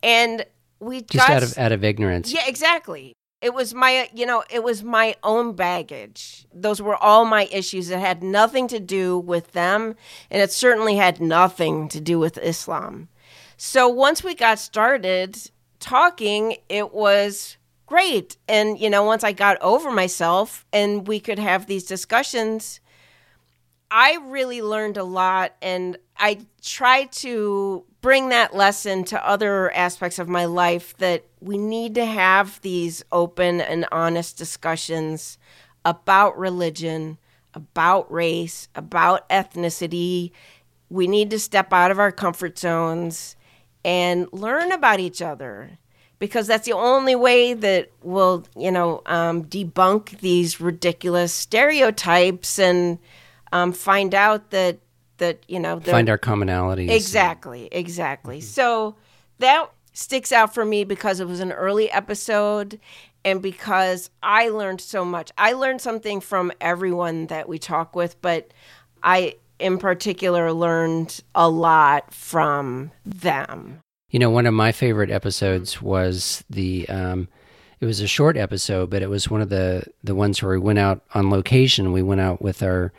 And 0.03 0.45
we 0.79 1.01
just 1.01 1.27
got 1.27 1.31
out 1.31 1.43
of 1.43 1.59
out 1.59 1.73
of 1.73 1.83
ignorance 1.85 2.33
yeah, 2.33 2.47
exactly. 2.47 3.15
It 3.41 3.55
was 3.55 3.75
my, 3.75 4.09
you 4.15 4.25
know, 4.25 4.45
it 4.51 4.63
was 4.63 4.85
my 4.85 5.17
own 5.25 5.55
baggage. 5.55 6.47
Those 6.53 6.81
were 6.81 6.95
all 6.95 7.25
my 7.25 7.49
issues. 7.51 7.91
It 7.91 7.99
had 7.99 8.23
nothing 8.23 8.69
to 8.69 8.79
do 8.79 9.19
with 9.19 9.51
them, 9.51 9.97
and 10.31 10.41
it 10.41 10.53
certainly 10.53 10.95
had 10.95 11.21
nothing 11.21 11.89
to 11.89 12.01
do 12.01 12.21
with 12.21 12.39
Islam. 12.39 13.09
So 13.57 13.89
once 13.89 14.23
we 14.23 14.37
got 14.37 14.61
started 14.61 15.51
talking, 15.83 16.57
it 16.69 16.95
was 16.95 17.59
great. 17.87 18.39
And, 18.49 18.79
you 18.79 18.89
know, 18.89 19.03
once 19.03 19.23
I 19.23 19.33
got 19.33 19.61
over 19.61 19.91
myself 19.91 20.65
and 20.73 21.07
we 21.07 21.21
could 21.21 21.39
have 21.39 21.67
these 21.67 21.85
discussions, 21.85 22.81
I 23.91 24.17
really 24.25 24.63
learned 24.63 24.97
a 24.97 25.05
lot 25.05 25.55
and 25.61 25.99
I 26.17 26.47
try 26.63 27.05
to 27.05 27.85
bring 28.01 28.31
that 28.31 28.57
lesson 28.57 29.05
to 29.05 29.29
other 29.29 29.71
aspects 29.73 30.19
of 30.19 30.29
my 30.29 30.47
life 30.47 30.97
that 30.97 31.27
we 31.41 31.59
need 31.59 31.95
to 31.97 32.07
have 32.07 32.59
these 32.63 33.05
open 33.13 33.61
and 33.61 33.87
honest 33.93 34.39
discussions 34.39 35.37
about 35.85 36.39
religion, 36.39 37.19
about 37.53 38.11
race, 38.11 38.69
about 38.75 39.29
ethnicity. 39.29 40.31
We 40.89 41.07
need 41.07 41.29
to 41.31 41.39
step 41.39 41.73
out 41.73 41.91
of 41.91 41.99
our 41.99 42.13
comfort 42.13 42.59
zones 42.59 43.37
and 43.85 44.29
learn 44.33 44.73
about 44.73 45.01
each 45.01 45.21
other 45.23 45.79
because 46.19 46.47
that's 46.47 46.67
the 46.67 46.73
only 46.73 47.17
way 47.17 47.53
that 47.53 47.91
will, 48.03 48.45
you 48.57 48.71
know, 48.71 49.03
um, 49.07 49.45
debunk 49.45 50.21
these 50.21 50.61
ridiculous 50.61 51.33
stereotypes 51.33 52.59
and 52.59 52.99
um, 53.53 53.73
find 53.73 54.15
out 54.15 54.51
that 54.51 54.79
that 55.19 55.45
you 55.47 55.61
know 55.61 55.79
find 55.81 56.09
our 56.09 56.19
commonalities. 56.19 56.91
Exactly, 56.91 57.69
exactly. 57.71 58.39
Mm-hmm. 58.39 58.47
So 58.47 58.97
that 59.39 59.71
sticks 59.93 60.33
out 60.33 60.55
for 60.55 60.65
me 60.65 60.85
because 60.85 61.21
it 61.21 61.27
was 61.27 61.41
an 61.41 61.53
early 61.53 61.91
episode 61.91 62.81
and 63.25 63.43
because 63.43 64.11
I 64.23 64.49
learned 64.49 64.81
so 64.81 65.05
much. 65.05 65.31
I 65.39 65.53
learned 65.53 65.81
something 65.81 66.21
from 66.21 66.53
everyone 66.61 67.27
that 67.27 67.49
we 67.49 67.59
talk 67.59 67.95
with, 67.95 68.21
but 68.21 68.53
I 69.03 69.37
in 69.63 69.79
particular 69.79 70.53
learned 70.53 71.21
a 71.35 71.49
lot 71.49 72.13
from 72.13 72.91
them. 73.05 73.81
You 74.11 74.19
know, 74.19 74.31
one 74.31 74.47
of 74.47 74.53
my 74.53 74.73
favorite 74.73 75.11
episodes 75.11 75.81
was 75.81 76.45
the 76.51 76.89
um, 76.89 77.29
it 77.81 77.87
was 77.87 78.01
a 78.01 78.07
short 78.07 78.37
episode, 78.37 78.91
but 78.91 79.03
it 79.03 79.09
was 79.09 79.31
one 79.31 79.41
of 79.41 79.49
the 79.49 79.85
the 80.05 80.15
ones 80.15 80.43
where 80.43 80.53
we 80.53 80.59
went 80.59 80.79
out 80.79 81.03
on 81.15 81.31
location. 81.31 81.93
We 81.93 82.03
went 82.03 82.21
out 82.21 82.43
with 82.43 82.63
our 82.63 82.93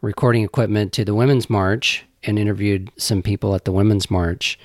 recording 0.00 0.42
equipment 0.42 0.92
to 0.94 1.04
the 1.04 1.14
Women's 1.14 1.48
March 1.48 2.04
and 2.22 2.38
interviewed 2.38 2.90
some 2.96 3.22
people 3.22 3.54
at 3.54 3.64
the 3.64 3.72
Women's 3.72 4.10
March. 4.10 4.58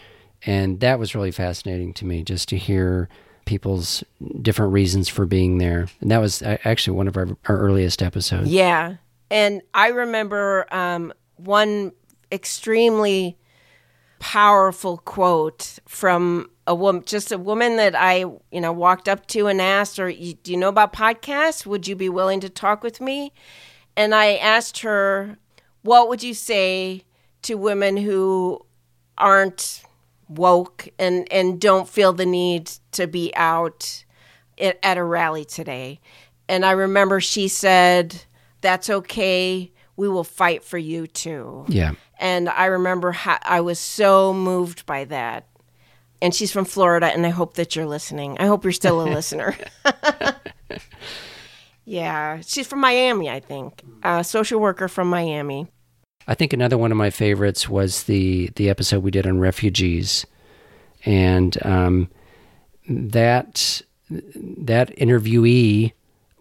And 0.45 0.79
that 0.81 1.00
was 1.00 1.15
really 1.15 1.31
fascinating 1.31 1.93
to 1.95 2.05
me 2.05 2.23
just 2.23 2.50
to 2.50 2.57
hear 2.57 3.07
people's 3.45 4.03
different 4.41 4.73
reasons 4.73 5.09
for 5.09 5.25
being 5.25 5.57
there. 5.57 5.88
And 6.01 6.12
that 6.12 6.19
was 6.19 6.41
actually 6.43 6.97
one 6.97 7.07
of 7.07 7.17
our, 7.17 7.27
our 7.45 7.57
earliest 7.57 8.01
episodes. 8.01 8.50
Yeah. 8.50 8.95
And 9.29 9.62
I 9.73 9.89
remember 9.89 10.65
um, 10.73 11.13
one 11.37 11.91
extremely 12.31 13.37
powerful 14.19 14.97
quote 14.97 15.79
from 15.87 16.49
a 16.65 16.73
woman, 16.73 17.03
just 17.05 17.31
a 17.31 17.37
woman 17.37 17.75
that 17.75 17.93
I, 17.93 18.19
you 18.51 18.61
know, 18.61 18.71
walked 18.71 19.09
up 19.09 19.27
to 19.27 19.47
and 19.47 19.61
asked, 19.61 19.99
"Or 19.99 20.09
do 20.11 20.51
you 20.51 20.57
know 20.57 20.69
about 20.69 20.93
podcasts? 20.93 21.65
Would 21.65 21.87
you 21.87 21.95
be 21.95 22.09
willing 22.09 22.39
to 22.39 22.49
talk 22.49 22.83
with 22.83 23.01
me?" 23.01 23.33
And 23.97 24.15
I 24.15 24.35
asked 24.35 24.79
her, 24.79 25.37
"What 25.81 26.07
would 26.07 26.23
you 26.23 26.33
say 26.33 27.03
to 27.41 27.55
women 27.55 27.97
who 27.97 28.65
aren't 29.17 29.83
woke 30.29 30.87
and 30.97 31.27
and 31.31 31.59
don't 31.59 31.89
feel 31.89 32.13
the 32.13 32.25
need 32.25 32.71
to 32.93 33.07
be 33.07 33.33
out 33.35 34.05
at 34.57 34.97
a 34.97 35.03
rally 35.03 35.43
today?" 35.43 35.99
And 36.47 36.65
I 36.65 36.71
remember 36.71 37.19
she 37.19 37.49
said, 37.49 38.23
"That's 38.61 38.89
okay." 38.89 39.71
We 39.95 40.07
will 40.07 40.23
fight 40.23 40.63
for 40.63 40.77
you 40.77 41.07
too. 41.07 41.65
Yeah. 41.67 41.93
And 42.19 42.50
I 42.50 42.65
remember 42.65 43.12
how 43.12 43.38
I 43.43 43.62
was 43.62 43.79
so 43.79 44.33
moved 44.33 44.85
by 44.85 45.05
that. 45.05 45.47
And 46.21 46.33
she's 46.33 46.53
from 46.53 46.63
Florida, 46.63 47.07
and 47.07 47.25
I 47.25 47.29
hope 47.29 47.55
that 47.55 47.75
you're 47.75 47.85
listening. 47.85 48.38
I 48.39 48.45
hope 48.45 48.63
you're 48.63 48.71
still 48.71 49.01
a 49.01 49.03
listener. 49.13 49.55
yeah, 51.85 52.39
she's 52.45 52.65
from 52.65 52.79
Miami, 52.79 53.29
I 53.29 53.41
think. 53.41 53.83
A 54.03 54.23
social 54.23 54.59
worker 54.59 54.88
from 54.88 55.09
Miami. 55.09 55.67
I 56.25 56.33
think 56.33 56.53
another 56.53 56.77
one 56.77 56.91
of 56.91 56.97
my 56.97 57.09
favorites 57.09 57.67
was 57.67 58.03
the 58.03 58.50
the 58.55 58.69
episode 58.69 59.03
we 59.03 59.12
did 59.12 59.27
on 59.27 59.39
refugees, 59.39 60.25
and 61.03 61.57
um, 61.65 62.09
that 62.88 63.81
that 64.09 64.95
interviewee 64.95 65.91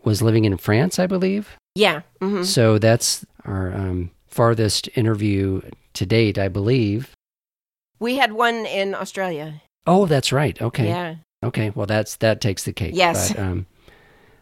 was 0.04 0.23
living 0.23 0.44
in 0.44 0.56
France, 0.56 1.00
I 1.00 1.09
believe. 1.09 1.56
Yeah. 1.75 2.02
Mm-hmm. 2.21 2.43
So 2.43 2.79
that's 2.79 3.25
our 3.45 3.73
um, 3.73 4.11
farthest 4.26 4.88
interview 4.95 5.62
to 5.95 6.07
date, 6.07 6.38
I 6.38 6.49
believe. 6.49 7.14
We 7.99 8.17
had 8.17 8.33
one 8.33 8.67
in 8.67 8.95
Australia. 8.95 9.62
Oh, 9.87 10.07
that's 10.07 10.33
right. 10.33 10.61
Okay. 10.61 10.88
Yeah. 10.88 11.17
Okay. 11.45 11.71
Well, 11.71 11.87
that's 11.87 12.17
that 12.17 12.41
takes 12.41 12.64
the 12.64 12.73
cake. 12.73 12.95
Yes. 12.95 13.33
But, 13.33 13.38
um, 13.41 13.67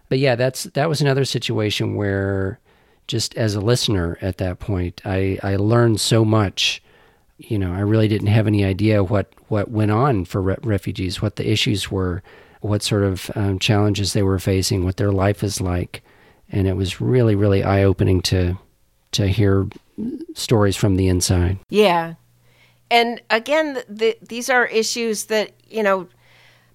but 0.08 0.18
yeah, 0.18 0.34
that's 0.34 0.64
that 0.64 0.88
was 0.88 1.00
another 1.00 1.24
situation 1.24 1.94
where, 1.94 2.58
just 3.06 3.36
as 3.36 3.54
a 3.54 3.60
listener 3.60 4.18
at 4.20 4.38
that 4.38 4.58
point, 4.58 5.00
I 5.04 5.38
I 5.42 5.56
learned 5.56 6.00
so 6.00 6.24
much. 6.24 6.82
You 7.38 7.58
know, 7.58 7.72
I 7.72 7.80
really 7.80 8.08
didn't 8.08 8.26
have 8.28 8.46
any 8.46 8.64
idea 8.64 9.02
what 9.02 9.32
what 9.48 9.70
went 9.70 9.90
on 9.90 10.24
for 10.24 10.42
re- 10.42 10.56
refugees, 10.62 11.22
what 11.22 11.36
the 11.36 11.50
issues 11.50 11.90
were, 11.90 12.22
what 12.60 12.82
sort 12.82 13.02
of 13.02 13.30
um, 13.34 13.58
challenges 13.58 14.12
they 14.12 14.22
were 14.22 14.38
facing, 14.38 14.84
what 14.84 14.96
their 14.96 15.12
life 15.12 15.42
is 15.42 15.60
like, 15.60 16.02
and 16.50 16.66
it 16.66 16.76
was 16.76 17.00
really 17.00 17.34
really 17.34 17.62
eye 17.62 17.82
opening 17.82 18.20
to 18.20 18.58
to 19.12 19.26
hear 19.26 19.68
stories 20.34 20.76
from 20.76 20.96
the 20.96 21.08
inside. 21.08 21.58
Yeah. 21.68 22.14
And 22.90 23.20
again, 23.30 23.82
the, 23.88 24.16
these 24.20 24.50
are 24.50 24.66
issues 24.66 25.26
that, 25.26 25.52
you 25.68 25.82
know, 25.82 26.08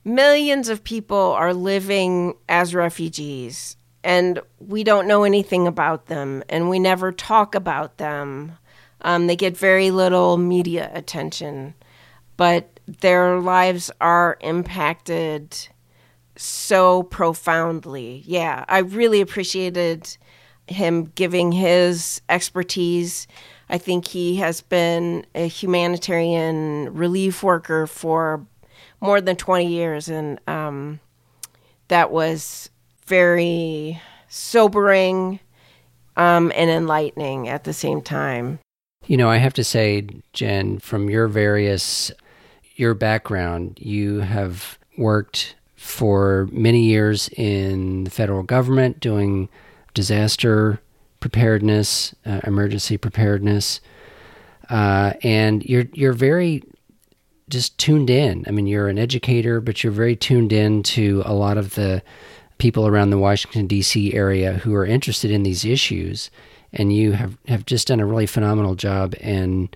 millions 0.03 0.69
of 0.69 0.83
people 0.83 1.17
are 1.17 1.53
living 1.53 2.35
as 2.47 2.75
refugees 2.75 3.75
and 4.03 4.39
we 4.59 4.83
don't 4.83 5.07
know 5.07 5.23
anything 5.23 5.67
about 5.67 6.05
them 6.05 6.43
and 6.47 6.69
we 6.69 6.79
never 6.79 7.11
talk 7.11 7.55
about 7.55 7.97
them. 7.97 8.53
Um, 9.01 9.27
they 9.27 9.35
get 9.35 9.57
very 9.57 9.91
little 9.91 10.37
media 10.37 10.89
attention, 10.93 11.73
but 12.37 12.79
their 12.87 13.39
lives 13.39 13.91
are 13.99 14.37
impacted 14.41 15.67
so 16.35 17.03
profoundly. 17.03 18.23
Yeah, 18.25 18.65
I 18.67 18.79
really 18.79 19.21
appreciated 19.21 20.17
him 20.67 21.05
giving 21.15 21.51
his 21.51 22.21
expertise. 22.29 23.27
I 23.69 23.77
think 23.77 24.07
he 24.07 24.37
has 24.37 24.61
been 24.61 25.25
a 25.35 25.47
humanitarian 25.47 26.93
relief 26.93 27.43
worker 27.43 27.87
for 27.87 28.45
more 29.01 29.21
than 29.21 29.35
20 29.35 29.67
years, 29.67 30.09
and 30.09 30.39
um, 30.47 30.99
that 31.87 32.11
was 32.11 32.69
very 33.05 34.01
sobering 34.27 35.39
um, 36.17 36.51
and 36.55 36.69
enlightening 36.69 37.47
at 37.47 37.63
the 37.63 37.73
same 37.73 38.01
time. 38.01 38.59
You 39.07 39.17
know, 39.17 39.29
I 39.29 39.37
have 39.37 39.53
to 39.53 39.63
say, 39.63 40.07
Jen, 40.33 40.79
from 40.79 41.09
your 41.09 41.27
various 41.27 42.11
your 42.75 42.93
background, 42.93 43.77
you 43.81 44.19
have 44.19 44.77
worked 44.97 45.55
for 45.85 46.49
many 46.51 46.81
years 46.81 47.29
in 47.37 48.05
the 48.05 48.09
federal 48.09 48.41
government 48.41 48.99
doing 48.99 49.47
disaster 49.93 50.81
preparedness, 51.19 52.15
uh, 52.25 52.41
emergency 52.43 52.97
preparedness, 52.97 53.81
uh, 54.71 55.13
and 55.21 55.63
you're 55.63 55.85
you're 55.93 56.11
very 56.11 56.63
just 57.49 57.77
tuned 57.77 58.09
in. 58.09 58.43
I 58.47 58.51
mean, 58.51 58.65
you're 58.65 58.87
an 58.87 58.97
educator, 58.97 59.61
but 59.61 59.83
you're 59.83 59.93
very 59.93 60.15
tuned 60.15 60.51
in 60.51 60.81
to 60.83 61.21
a 61.23 61.33
lot 61.33 61.59
of 61.59 61.75
the 61.75 62.01
people 62.57 62.87
around 62.87 63.11
the 63.11 63.19
Washington 63.19 63.67
D.C. 63.67 64.11
area 64.15 64.53
who 64.53 64.73
are 64.73 64.85
interested 64.85 65.29
in 65.29 65.43
these 65.43 65.65
issues, 65.65 66.31
and 66.73 66.91
you 66.91 67.11
have 67.11 67.37
have 67.47 67.65
just 67.67 67.87
done 67.89 67.99
a 67.99 68.07
really 68.07 68.25
phenomenal 68.25 68.73
job 68.73 69.13
in 69.21 69.69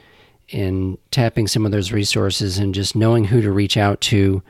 in 0.49 0.97
tapping 1.11 1.47
some 1.47 1.67
of 1.67 1.71
those 1.71 1.91
resources 1.91 2.57
and 2.57 2.73
just 2.73 2.95
knowing 2.95 3.25
who 3.25 3.41
to 3.41 3.51
reach 3.51 3.77
out 3.77 4.01
to. 4.01 4.41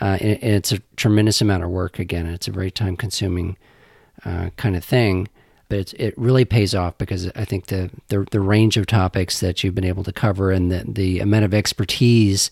Uh, 0.00 0.18
and, 0.20 0.42
and 0.42 0.54
it's 0.54 0.72
a 0.72 0.78
tremendous 0.96 1.40
amount 1.40 1.64
of 1.64 1.70
work. 1.70 1.98
Again, 1.98 2.26
it's 2.26 2.48
a 2.48 2.52
very 2.52 2.70
time 2.70 2.96
consuming 2.96 3.56
uh, 4.24 4.50
kind 4.56 4.76
of 4.76 4.84
thing. 4.84 5.28
But 5.68 5.94
it 5.94 6.14
really 6.18 6.44
pays 6.44 6.74
off 6.74 6.98
because 6.98 7.30
I 7.36 7.44
think 7.44 7.66
the, 7.66 7.90
the, 8.08 8.26
the 8.32 8.40
range 8.40 8.76
of 8.76 8.86
topics 8.86 9.38
that 9.38 9.62
you've 9.62 9.74
been 9.74 9.84
able 9.84 10.02
to 10.02 10.12
cover 10.12 10.50
and 10.50 10.70
the 10.70 10.84
the 10.84 11.20
amount 11.20 11.44
of 11.44 11.54
expertise 11.54 12.50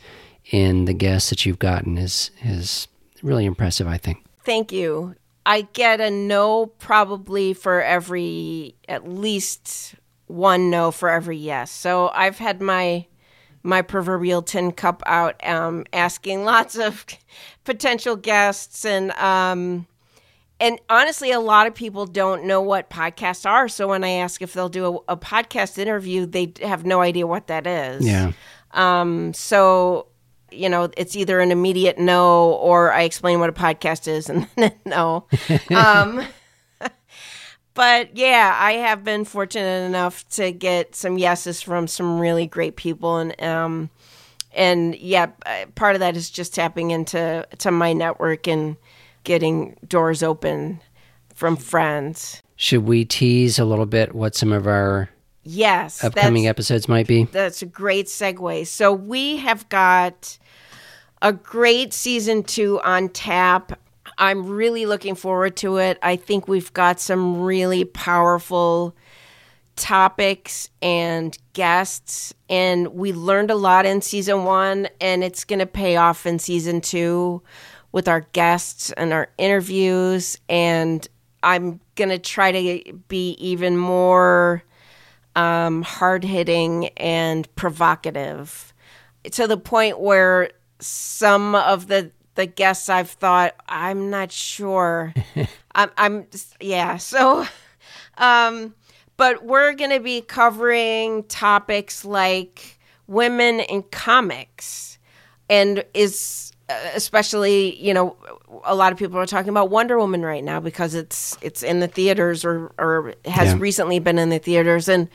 in 0.52 0.84
the 0.84 0.94
guests 0.94 1.28
that 1.30 1.44
you've 1.44 1.58
gotten 1.58 1.98
is 1.98 2.30
is 2.44 2.86
really 3.22 3.44
impressive. 3.44 3.88
I 3.88 3.98
think. 3.98 4.24
Thank 4.44 4.70
you. 4.70 5.16
I 5.44 5.62
get 5.72 6.00
a 6.00 6.10
no 6.10 6.66
probably 6.66 7.54
for 7.54 7.82
every 7.82 8.76
at 8.88 9.08
least 9.08 9.96
one 10.26 10.70
no 10.70 10.92
for 10.92 11.08
every 11.08 11.38
yes. 11.38 11.70
So 11.70 12.10
I've 12.14 12.38
had 12.38 12.60
my 12.60 13.06
my 13.62 13.82
proverbial 13.82 14.42
tin 14.42 14.72
cup 14.72 15.02
out, 15.06 15.44
um, 15.46 15.84
asking 15.92 16.44
lots 16.44 16.76
of 16.76 17.04
potential 17.64 18.16
guests 18.16 18.84
and 18.84 19.12
um, 19.12 19.86
and 20.60 20.80
honestly, 20.90 21.30
a 21.30 21.40
lot 21.40 21.66
of 21.66 21.74
people 21.74 22.04
don't 22.06 22.44
know 22.44 22.60
what 22.60 22.90
podcasts 22.90 23.48
are. 23.48 23.68
So 23.68 23.88
when 23.88 24.02
I 24.02 24.10
ask 24.10 24.42
if 24.42 24.52
they'll 24.52 24.68
do 24.68 25.02
a, 25.08 25.12
a 25.12 25.16
podcast 25.16 25.78
interview, 25.78 26.26
they 26.26 26.52
have 26.62 26.84
no 26.84 27.00
idea 27.00 27.26
what 27.26 27.46
that 27.46 27.66
is. 27.66 28.04
Yeah. 28.04 28.32
Um, 28.72 29.32
so, 29.34 30.08
you 30.50 30.68
know, 30.68 30.90
it's 30.96 31.14
either 31.14 31.38
an 31.40 31.52
immediate 31.52 31.98
no 31.98 32.52
or 32.54 32.92
I 32.92 33.02
explain 33.02 33.38
what 33.38 33.48
a 33.48 33.52
podcast 33.52 34.08
is 34.08 34.28
and 34.28 34.48
then 34.56 34.72
no. 34.84 35.26
um, 35.74 36.24
but 37.78 38.16
yeah, 38.16 38.56
I 38.58 38.72
have 38.72 39.04
been 39.04 39.24
fortunate 39.24 39.86
enough 39.86 40.28
to 40.30 40.50
get 40.50 40.96
some 40.96 41.16
yeses 41.16 41.62
from 41.62 41.86
some 41.86 42.18
really 42.18 42.44
great 42.44 42.74
people. 42.74 43.18
And, 43.18 43.40
um, 43.40 43.88
and 44.52 44.96
yeah, 44.96 45.26
part 45.76 45.94
of 45.94 46.00
that 46.00 46.16
is 46.16 46.28
just 46.28 46.56
tapping 46.56 46.90
into 46.90 47.46
to 47.58 47.70
my 47.70 47.92
network 47.92 48.48
and 48.48 48.76
getting 49.22 49.76
doors 49.86 50.24
open 50.24 50.80
from 51.36 51.54
friends. 51.54 52.42
Should 52.56 52.84
we 52.84 53.04
tease 53.04 53.60
a 53.60 53.64
little 53.64 53.86
bit 53.86 54.12
what 54.12 54.34
some 54.34 54.50
of 54.50 54.66
our 54.66 55.08
yes 55.44 56.02
upcoming 56.02 56.48
episodes 56.48 56.88
might 56.88 57.06
be? 57.06 57.26
That's 57.26 57.62
a 57.62 57.66
great 57.66 58.06
segue. 58.06 58.66
So 58.66 58.92
we 58.92 59.36
have 59.36 59.68
got 59.68 60.36
a 61.22 61.32
great 61.32 61.92
season 61.92 62.42
two 62.42 62.80
on 62.80 63.10
tap. 63.10 63.78
I'm 64.18 64.48
really 64.48 64.84
looking 64.84 65.14
forward 65.14 65.56
to 65.58 65.76
it. 65.78 65.98
I 66.02 66.16
think 66.16 66.48
we've 66.48 66.72
got 66.72 67.00
some 67.00 67.40
really 67.40 67.84
powerful 67.84 68.96
topics 69.76 70.68
and 70.82 71.38
guests, 71.52 72.34
and 72.50 72.88
we 72.88 73.12
learned 73.12 73.52
a 73.52 73.54
lot 73.54 73.86
in 73.86 74.02
season 74.02 74.44
one, 74.44 74.88
and 75.00 75.22
it's 75.22 75.44
going 75.44 75.60
to 75.60 75.66
pay 75.66 75.96
off 75.96 76.26
in 76.26 76.40
season 76.40 76.80
two 76.80 77.42
with 77.92 78.08
our 78.08 78.22
guests 78.32 78.90
and 78.92 79.12
our 79.12 79.28
interviews. 79.38 80.36
And 80.48 81.06
I'm 81.44 81.80
going 81.94 82.10
to 82.10 82.18
try 82.18 82.50
to 82.50 82.92
be 83.06 83.30
even 83.38 83.76
more 83.76 84.64
um, 85.36 85.82
hard 85.82 86.24
hitting 86.24 86.88
and 86.96 87.54
provocative 87.54 88.74
to 89.30 89.46
the 89.46 89.56
point 89.56 90.00
where 90.00 90.50
some 90.80 91.54
of 91.54 91.86
the 91.86 92.10
the 92.38 92.46
guests 92.46 92.88
I've 92.88 93.10
thought 93.10 93.54
I'm 93.68 94.10
not 94.10 94.30
sure. 94.30 95.12
I'm, 95.74 95.90
I'm 95.98 96.26
yeah. 96.60 96.96
So, 96.96 97.44
um, 98.16 98.74
but 99.16 99.44
we're 99.44 99.72
going 99.74 99.90
to 99.90 99.98
be 99.98 100.20
covering 100.20 101.24
topics 101.24 102.04
like 102.04 102.78
women 103.08 103.58
in 103.58 103.82
comics, 103.90 104.98
and 105.50 105.84
is 105.94 106.52
uh, 106.68 106.74
especially 106.94 107.74
you 107.84 107.92
know 107.92 108.16
a 108.64 108.74
lot 108.76 108.92
of 108.92 108.98
people 108.98 109.18
are 109.18 109.26
talking 109.26 109.48
about 109.50 109.68
Wonder 109.70 109.98
Woman 109.98 110.22
right 110.24 110.44
now 110.44 110.60
because 110.60 110.94
it's 110.94 111.36
it's 111.42 111.64
in 111.64 111.80
the 111.80 111.88
theaters 111.88 112.44
or 112.44 112.72
or 112.78 113.14
has 113.24 113.52
Yeah. 113.52 113.58
recently 113.58 113.98
been 113.98 114.18
in 114.18 114.28
the 114.28 114.38
theaters, 114.38 114.88
and 114.88 115.08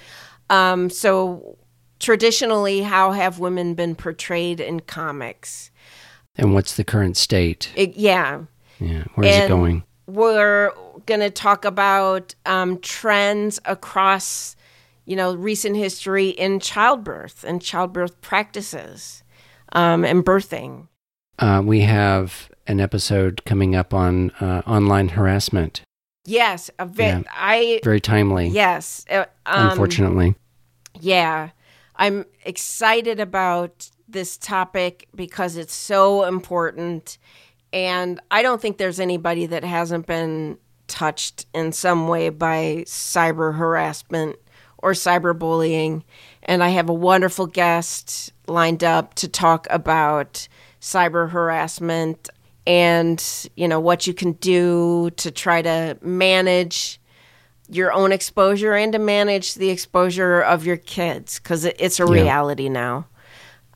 um, 0.50 0.90
so 0.90 1.58
traditionally, 2.00 2.82
how 2.82 3.12
have 3.12 3.40
women 3.40 3.76
been 3.76 3.96
portrayed 3.96 4.60
in 4.60 4.82
comics? 4.82 5.72
And 6.36 6.54
what's 6.54 6.76
the 6.76 6.84
current 6.84 7.18
state? 7.18 7.72
It, 7.76 7.96
yeah, 7.96 8.42
Yeah, 8.80 9.04
where's 9.16 9.36
it 9.38 9.48
going? 9.48 9.84
we're 10.06 10.72
going 11.06 11.22
to 11.22 11.30
talk 11.30 11.64
about 11.64 12.36
um, 12.46 12.78
trends 12.80 13.60
across, 13.66 14.56
you 15.06 15.16
know, 15.16 15.34
recent 15.36 15.78
history 15.78 16.30
in 16.30 16.60
childbirth 16.60 17.44
and 17.48 17.62
childbirth 17.62 18.20
practices 18.22 19.24
um, 19.72 20.04
and 20.04 20.26
birthing. 20.26 20.88
Uh, 21.40 21.62
we 21.64 21.82
have 21.82 22.50
an 22.68 22.80
episode 22.80 23.44
coming 23.46 23.76
up 23.76 23.94
on 23.94 24.32
uh, 24.42 24.62
online 24.66 25.10
harassment. 25.10 25.82
Yes, 26.26 26.70
a 26.80 26.86
ve- 26.86 27.04
Yeah. 27.04 27.22
I 27.32 27.80
Very 27.84 28.00
timely, 28.02 28.48
yes, 28.48 29.06
uh, 29.10 29.26
um, 29.46 29.70
unfortunately. 29.70 30.36
Yeah, 31.00 31.50
I'm 31.96 32.26
excited 32.46 33.20
about 33.20 33.90
this 34.14 34.38
topic 34.38 35.08
because 35.14 35.58
it's 35.58 35.74
so 35.74 36.24
important. 36.24 37.18
And 37.74 38.20
I 38.32 38.42
don't 38.42 38.62
think 38.62 38.78
there's 38.78 39.00
anybody 39.00 39.46
that 39.48 39.64
hasn't 39.64 40.06
been 40.08 40.58
touched 40.88 41.46
in 41.54 41.72
some 41.72 42.08
way 42.08 42.30
by 42.30 42.84
cyber 42.88 43.56
harassment 43.56 44.36
or 44.78 44.92
cyberbullying. 44.92 46.04
And 46.44 46.64
I 46.64 46.70
have 46.70 46.90
a 46.90 46.94
wonderful 46.94 47.48
guest 47.48 48.32
lined 48.48 48.84
up 48.84 49.14
to 49.16 49.28
talk 49.28 49.66
about 49.70 50.48
cyber 50.82 51.30
harassment 51.30 52.30
and, 52.68 53.50
you 53.56 53.68
know, 53.68 53.80
what 53.80 54.06
you 54.08 54.14
can 54.14 54.34
do 54.34 55.10
to 55.18 55.32
try 55.32 55.62
to 55.62 55.98
manage 56.02 57.00
your 57.70 57.92
own 57.94 58.12
exposure 58.12 58.74
and 58.74 58.92
to 58.94 59.00
manage 59.00 59.56
the 59.56 59.70
exposure 59.70 60.42
of 60.42 60.66
your 60.66 60.78
kids 60.78 61.40
because 61.40 61.66
it's 61.66 62.00
a 62.00 62.04
Yeah. 62.06 62.12
reality 62.12 62.70
now. 62.70 63.08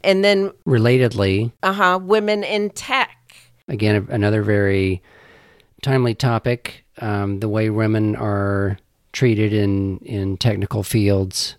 And 0.04 0.24
then, 0.24 0.52
Relatedly, 0.66 1.52
uh 1.64 1.74
huh, 1.74 2.00
women 2.02 2.44
in 2.44 2.70
tech. 2.72 3.36
again, 3.68 4.08
another 4.10 4.42
very 4.44 5.02
timely 5.82 6.16
topic 6.16 6.86
um, 7.00 7.40
the 7.40 7.50
way 7.50 7.70
women 7.70 8.16
are 8.16 8.78
treated 9.12 9.54
in, 9.54 9.98
in 10.00 10.38
technical 10.38 10.84
fields 10.84 11.56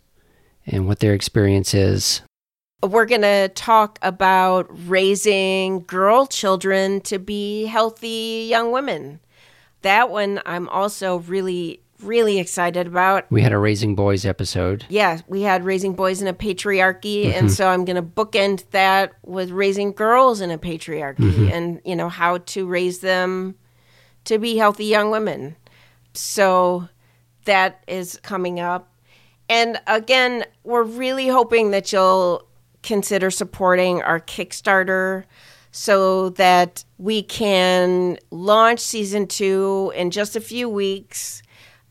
and 0.66 0.86
what 0.86 1.00
their 1.00 1.14
experience 1.14 1.74
is. 1.74 2.22
We're 2.82 3.06
going 3.06 3.22
to 3.22 3.48
talk 3.48 3.98
about 4.02 4.68
raising 4.88 5.80
girl 5.80 6.26
children 6.26 7.00
to 7.02 7.18
be 7.18 7.66
healthy 7.66 8.46
young 8.48 8.70
women. 8.70 9.20
That 9.82 10.10
one 10.10 10.40
I'm 10.46 10.68
also 10.68 11.18
really, 11.20 11.82
really 12.02 12.38
excited 12.38 12.86
about. 12.86 13.30
We 13.30 13.42
had 13.42 13.52
a 13.52 13.58
Raising 13.58 13.94
Boys 13.94 14.24
episode. 14.24 14.84
Yeah, 14.88 15.20
we 15.26 15.42
had 15.42 15.64
raising 15.64 15.94
boys 15.94 16.22
in 16.22 16.28
a 16.28 16.34
patriarchy, 16.34 17.26
and 17.26 17.34
mm-hmm. 17.34 17.48
so 17.48 17.68
I'm 17.68 17.84
going 17.84 17.96
to 17.96 18.02
bookend 18.02 18.70
that 18.70 19.12
with 19.24 19.50
raising 19.50 19.92
girls 19.92 20.40
in 20.40 20.50
a 20.50 20.58
patriarchy, 20.58 21.16
mm-hmm. 21.16 21.48
and 21.52 21.80
you 21.84 21.96
know 21.96 22.08
how 22.08 22.38
to 22.38 22.66
raise 22.66 23.00
them 23.00 23.56
to 24.24 24.38
be 24.38 24.56
healthy 24.56 24.86
young 24.86 25.10
women. 25.10 25.56
So 26.14 26.88
that 27.44 27.82
is 27.86 28.18
coming 28.22 28.60
up, 28.60 28.92
and 29.48 29.80
again, 29.86 30.44
we're 30.64 30.84
really 30.84 31.28
hoping 31.28 31.70
that 31.72 31.92
you'll 31.92 32.46
consider 32.82 33.30
supporting 33.30 34.02
our 34.02 34.20
Kickstarter 34.20 35.24
so 35.70 36.30
that 36.30 36.84
we 36.96 37.22
can 37.22 38.18
launch 38.30 38.80
season 38.80 39.26
two 39.26 39.92
in 39.94 40.10
just 40.10 40.34
a 40.36 40.40
few 40.40 40.68
weeks 40.68 41.42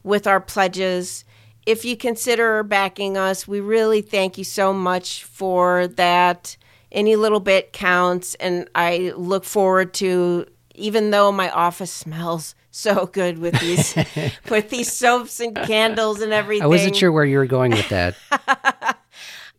with 0.08 0.26
our 0.26 0.40
pledges. 0.40 1.26
If 1.66 1.84
you 1.84 1.98
consider 1.98 2.64
backing 2.64 3.18
us, 3.18 3.48
we 3.48 3.60
really 3.60 4.02
thank 4.02 4.38
you 4.38 4.44
so 4.44 4.74
much 4.74 5.26
for 5.26 5.88
that. 5.90 6.56
Any 6.92 7.18
little 7.18 7.42
bit 7.42 7.74
counts, 7.74 8.36
and 8.36 8.70
I 8.74 9.14
look 9.16 9.44
forward 9.44 9.94
to. 9.96 10.46
Even 10.74 11.10
though 11.10 11.32
my 11.32 11.50
office 11.50 11.92
smells 12.06 12.56
so 12.72 13.08
good 13.08 13.40
with 13.40 13.60
these 13.60 13.96
with 14.50 14.70
these 14.70 14.92
soaps 14.92 15.40
and 15.40 15.56
candles 15.56 16.22
and 16.22 16.32
everything, 16.32 16.64
I 16.64 16.68
wasn't 16.68 16.96
sure 16.96 17.12
where 17.12 17.26
you 17.26 17.38
were 17.38 17.46
going 17.46 17.72
with 17.72 17.90
that. 17.90 18.16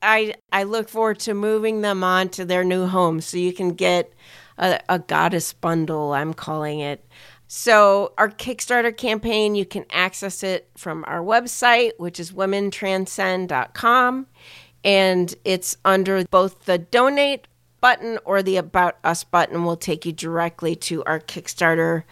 I 0.00 0.34
I 0.50 0.62
look 0.62 0.88
forward 0.88 1.18
to 1.20 1.34
moving 1.34 1.82
them 1.82 2.02
on 2.02 2.30
to 2.30 2.44
their 2.46 2.64
new 2.64 2.86
home 2.86 3.20
so 3.20 3.36
you 3.36 3.52
can 3.52 3.70
get 3.70 4.12
a, 4.58 4.80
a 4.88 4.98
goddess 4.98 5.52
bundle, 5.52 6.12
I'm 6.12 6.34
calling 6.34 6.80
it. 6.80 7.04
So 7.50 8.12
our 8.18 8.28
Kickstarter 8.28 8.94
campaign, 8.94 9.54
you 9.54 9.64
can 9.64 9.86
access 9.90 10.42
it 10.42 10.68
from 10.76 11.02
our 11.08 11.20
website, 11.20 11.92
which 11.96 12.20
is 12.20 12.30
womentranscend.com. 12.30 14.26
And 14.84 15.34
it's 15.44 15.76
under 15.84 16.24
both 16.24 16.66
the 16.66 16.76
donate 16.76 17.48
button 17.80 18.18
or 18.26 18.42
the 18.42 18.58
about 18.58 18.98
us 19.02 19.24
button 19.24 19.64
will 19.64 19.76
take 19.76 20.04
you 20.04 20.12
directly 20.12 20.76
to 20.76 21.02
our 21.04 21.20
Kickstarter 21.20 22.04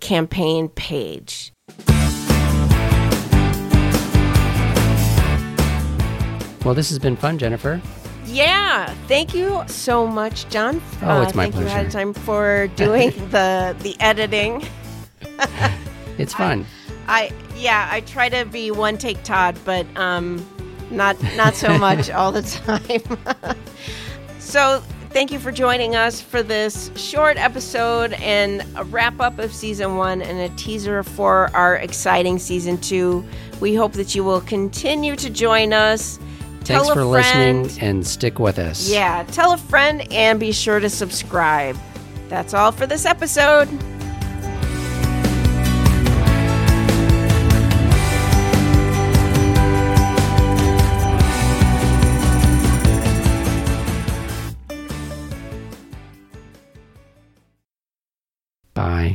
campaign 0.00 0.68
page. 0.68 1.50
Well, 6.62 6.74
this 6.74 6.90
has 6.90 6.98
been 6.98 7.16
fun, 7.16 7.38
Jennifer. 7.38 7.80
Yeah, 8.34 8.92
thank 9.06 9.32
you 9.32 9.62
so 9.68 10.08
much, 10.08 10.48
John. 10.48 10.82
Oh, 11.02 11.22
it's 11.22 11.36
my 11.36 11.44
thank 11.44 11.54
you 11.54 11.66
ahead 11.66 11.86
of 11.86 11.92
time 11.92 12.12
for 12.12 12.66
doing 12.76 13.10
the 13.30 13.76
the 13.80 13.96
editing. 14.00 14.66
It's 16.16 16.32
fun. 16.32 16.64
I 17.08 17.32
yeah, 17.56 17.88
I 17.90 18.00
try 18.00 18.28
to 18.28 18.44
be 18.44 18.70
one 18.70 18.98
take 18.98 19.22
Todd, 19.24 19.58
but 19.64 19.84
um, 19.96 20.44
not 20.90 21.20
not 21.36 21.54
so 21.54 21.76
much 21.76 22.08
all 22.18 22.30
the 22.30 22.42
time. 22.42 23.54
so 24.38 24.80
thank 25.10 25.32
you 25.32 25.40
for 25.40 25.50
joining 25.50 25.96
us 25.96 26.20
for 26.20 26.42
this 26.42 26.92
short 26.94 27.36
episode 27.36 28.12
and 28.14 28.64
a 28.76 28.84
wrap 28.84 29.18
up 29.18 29.40
of 29.40 29.52
season 29.52 29.96
one 29.96 30.22
and 30.22 30.38
a 30.38 30.54
teaser 30.56 31.02
for 31.02 31.50
our 31.54 31.76
exciting 31.76 32.38
season 32.38 32.78
two. 32.78 33.24
We 33.60 33.74
hope 33.74 33.92
that 33.94 34.14
you 34.14 34.22
will 34.22 34.40
continue 34.40 35.16
to 35.16 35.30
join 35.30 35.72
us. 35.72 36.20
Thanks 36.64 36.88
for 36.88 36.94
friend. 36.94 37.62
listening 37.64 37.82
and 37.82 38.06
stick 38.06 38.38
with 38.38 38.58
us. 38.58 38.88
Yeah, 38.88 39.24
tell 39.24 39.52
a 39.52 39.58
friend 39.58 40.06
and 40.12 40.40
be 40.40 40.52
sure 40.52 40.80
to 40.80 40.88
subscribe. 40.88 41.76
That's 42.28 42.54
all 42.54 42.72
for 42.72 42.86
this 42.86 43.04
episode. 43.04 43.68
Bye. 58.74 59.12